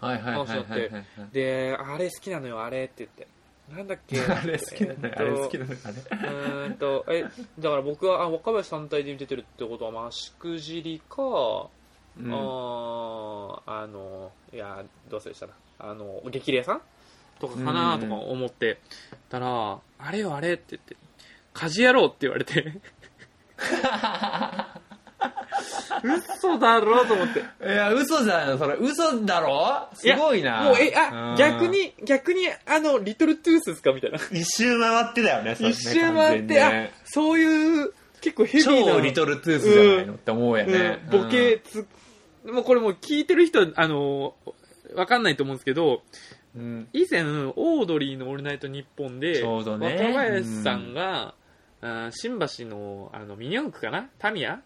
[0.00, 0.08] な。
[0.08, 1.04] はいはいはいはいはいはい。
[1.32, 3.26] で、あれ好きなのよ、あれって言って。
[3.74, 4.20] なんだっけ？
[4.22, 7.22] あれ好きなのよあれ好きなのよあれうーんと、え、
[7.58, 11.22] だから僕は、あ、若林単体で出てるってことは、まあ、しくじりか、
[12.18, 12.32] うん。
[12.32, 16.82] あーあの、いや、どうせでしたら、あの、激励さん
[17.40, 18.78] とかかなとか思って
[19.28, 20.96] たら、あれよあれって言って、
[21.52, 22.80] 家事やろうって言われて、
[26.02, 27.40] 嘘だろうと思って。
[27.40, 28.76] いや、嘘じゃん、それ。
[28.80, 29.88] 嘘だろ？
[29.94, 30.64] すごいな。
[30.64, 31.66] もう、え、あ、うん逆。
[31.68, 34.18] に、逆に、あの、リトルトゥースですかみたいな。
[34.32, 38.92] 一周回ってたよね、それね一周回って、あそういう、結構ヘビーな。
[38.94, 40.14] 超リトルトゥースじゃないの？
[40.14, 41.00] って思うよね。
[41.12, 41.86] うん、ボケつ、
[42.44, 44.34] もうこれもう聞いてる人は、あの、
[44.94, 46.02] わかんないと思うんですけど、
[46.56, 46.88] うん。
[46.92, 51.34] 以前、オードリーのオールナイトニッポンで、ちょうどね若林さんが、
[51.82, 54.08] あー新橋のあのミニ四駆かな？
[54.18, 54.54] タミヤ？
[54.54, 54.60] うん。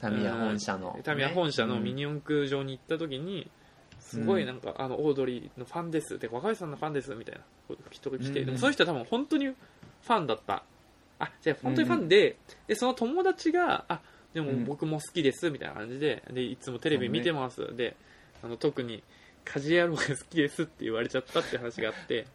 [0.00, 0.98] タミヤ本社の。
[1.02, 3.50] タミヤ本社のミニニ四駆場に行った時に、
[4.00, 6.18] すごいなんか、あの、オードリーのファンです。
[6.18, 7.14] で、若林さんのファンです。
[7.14, 10.64] みたいな人が来て、うんでもその人は多分本当にファンだった。
[11.18, 12.36] あ、じゃあ本当にファンで、
[12.66, 14.00] で、その友達が、あ、
[14.32, 17.76] でもうん僕も好きです、みたいな感じで、で、いつもテレビ見てます。
[17.76, 17.96] で、
[18.42, 19.02] あの、特に、
[19.44, 22.26] 家事野郎が好きですって言われちゃったって話があって、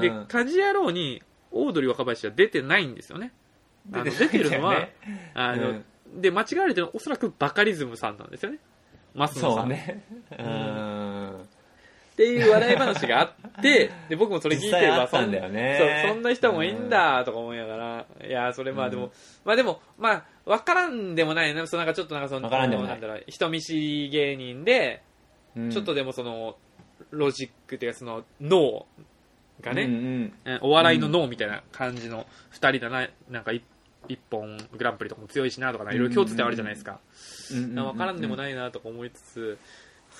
[0.00, 1.22] で、うん家事野郎に、
[1.52, 3.32] オードリー若林は出てないんですよね。
[3.92, 4.88] あの出てるのは、
[5.34, 5.82] あの、
[6.14, 8.58] で、間違われてるのはおそらくバカリズムさんなんですよね。
[9.14, 9.56] マスノさ。
[9.58, 10.04] そうんね。
[10.38, 11.44] うん。
[12.14, 16.00] っていう笑い話があって、 で、僕もそれ聞いて実際あば、そんね。
[16.04, 19.10] そう、そんな人もいいんだとか思いながら、いや、それまあでも、うん
[19.44, 22.98] まあでも、まあ、わからんでもないな、そうなんかちょっとなんかその、わからんでもない。
[22.98, 25.02] んだろう、人見知り芸人で、
[25.56, 25.70] うん。
[25.70, 26.56] ちょっとでもその、
[27.10, 28.86] ロジックっていうかその、脳
[29.60, 30.32] がね、うんうん。
[30.44, 33.64] えお笑いの脳みたいな感じの二人だな、なんか一
[34.08, 37.00] 一本グランプリとかも強いしなとかいろいろ共通点あるじゃないですか。
[37.52, 39.58] うん分からんでもないなとか思いつつ、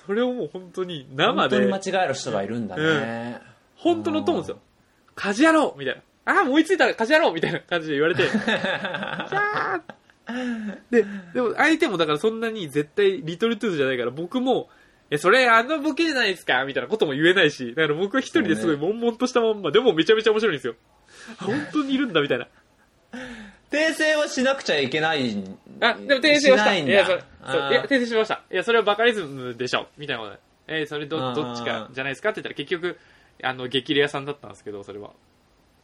[0.07, 3.41] それをもう本当に生で本当に間、違える人がいるんだね。
[3.77, 4.59] 本当のトーンですよ。
[5.15, 6.03] 家事野郎みたいな。
[6.33, 9.81] ああ、思いついた家事野郎みたいな感じで言われて、 キャー
[10.91, 11.05] で、
[11.35, 14.69] でも相手もだからそんなに絶対リトルトゥースじゃないから僕も、
[15.11, 20.75] え、それあのボケじゃないですかみたいなことも言えないし、だから僕は一人ですごい悶々としたまんま、でもめちゃめちゃ面白いんですよ。
[21.39, 22.49] あ、本当にいるんだみたいな。
[23.75, 26.65] 訂正はしなくちゃいけないんあ、でも訂正はした。
[26.67, 28.43] ないんだいや、それ、そういや、訂正しました。
[28.51, 29.89] いや、それはバカリズムでしょ。
[29.99, 30.41] みたいなことで。
[30.67, 32.99] えーそれど、どっちかじゃないですかって言ったら結局、
[33.43, 35.11] あの、激レアさんだったんですけど、それは。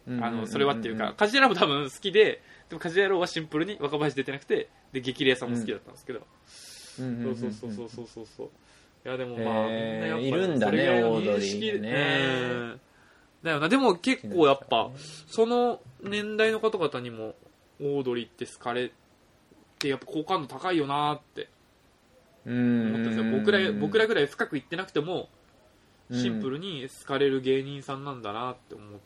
[0.09, 6.20] あの、それはっていうか、カジヤラも多分好きで、でもカジヤラはシンプルに若林出てなくて、で、激レアさんも好きだったんですけど。
[6.99, 8.49] うんうんそうそうそうそうそうそう。
[9.07, 12.80] いや、でもへーまあ、みんなやっぱいるんだねそれぐらいのオードリー認識ねうん
[13.43, 13.68] だよな。
[13.68, 14.91] でも結構やっぱ、
[15.26, 17.34] その年代の方々にも、
[17.81, 18.93] オードリーって好かれ
[19.78, 21.49] て、やっぱ好感度高いよなって
[22.47, 23.39] うん思ったんですよ。
[23.39, 25.28] 僕ら、僕らぐらい深く言ってなくても、
[26.12, 28.99] シンプルルに好かれる芸人さんなんだなって思っ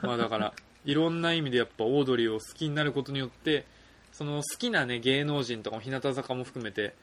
[0.00, 0.06] た。
[0.06, 3.64] まあだから、いろんな意味でやっぱオードリーを好きになることによって、
[4.12, 6.94] その好きなね、芸能人とかも日向坂も含めて、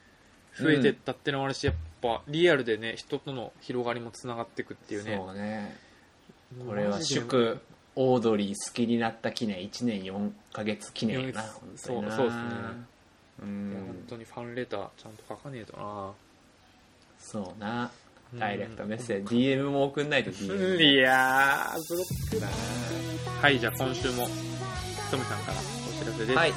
[0.58, 5.16] 増えてったってのもあるし、やっぱリアルでね、人との広がりもつながっていくっていうね。
[5.16, 5.76] そうね
[6.66, 7.60] これは祝
[8.00, 12.16] オードリー好きになった記念1年4ヶ月記念やな四本当にな。
[12.16, 12.42] そうそうっすね。
[13.42, 13.84] うん。
[13.86, 16.12] 本当にファンレターちゃんと書かねえとな。
[17.18, 17.90] そうな。
[18.32, 18.38] うん。
[18.38, 19.34] ダイレクトメッセージ。
[19.34, 22.52] DM も送んないと DM いやー、ブロックだな。
[23.42, 24.28] はい、じゃあ今週も、
[25.10, 26.38] トムさんからお知らせです。
[26.38, 26.52] はい。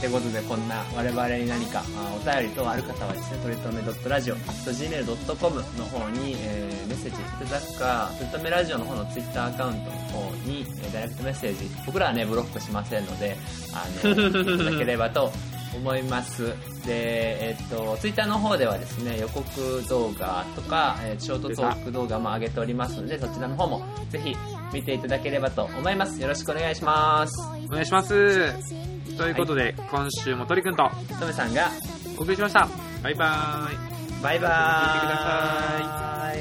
[0.00, 13.36] ということで、こんな我々に何か、まあ、お便り等ある方はですね、とりとめ .radio.gmail.com の方に、えーメッセージいただくか、とりとめラジオの方のツイッターアカウントの方に、えーダイレクトメッセージ、僕らはね、ブロックしませんので、
[13.72, 14.10] あの、
[14.54, 15.32] いただければと
[15.74, 16.46] 思います。
[16.86, 19.42] で、えっと、ツイッターの方ではですね、予告
[19.88, 24.36] 動画とか、えーショートトーク動画も上げておりますので、そちらの方もぜひ
[24.72, 26.20] 見ていただければと思います。
[26.20, 27.40] よろしくお願いします。
[27.68, 28.93] お願いします。
[29.16, 30.90] ということで、はい、今週も鳥くんと、
[31.20, 31.70] とめさんが、
[32.18, 32.68] お送りしました。
[33.02, 34.22] バイバーイ。
[34.22, 34.94] バイバーイ。
[34.94, 36.32] 見てくださ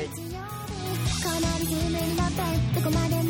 [3.20, 3.23] い。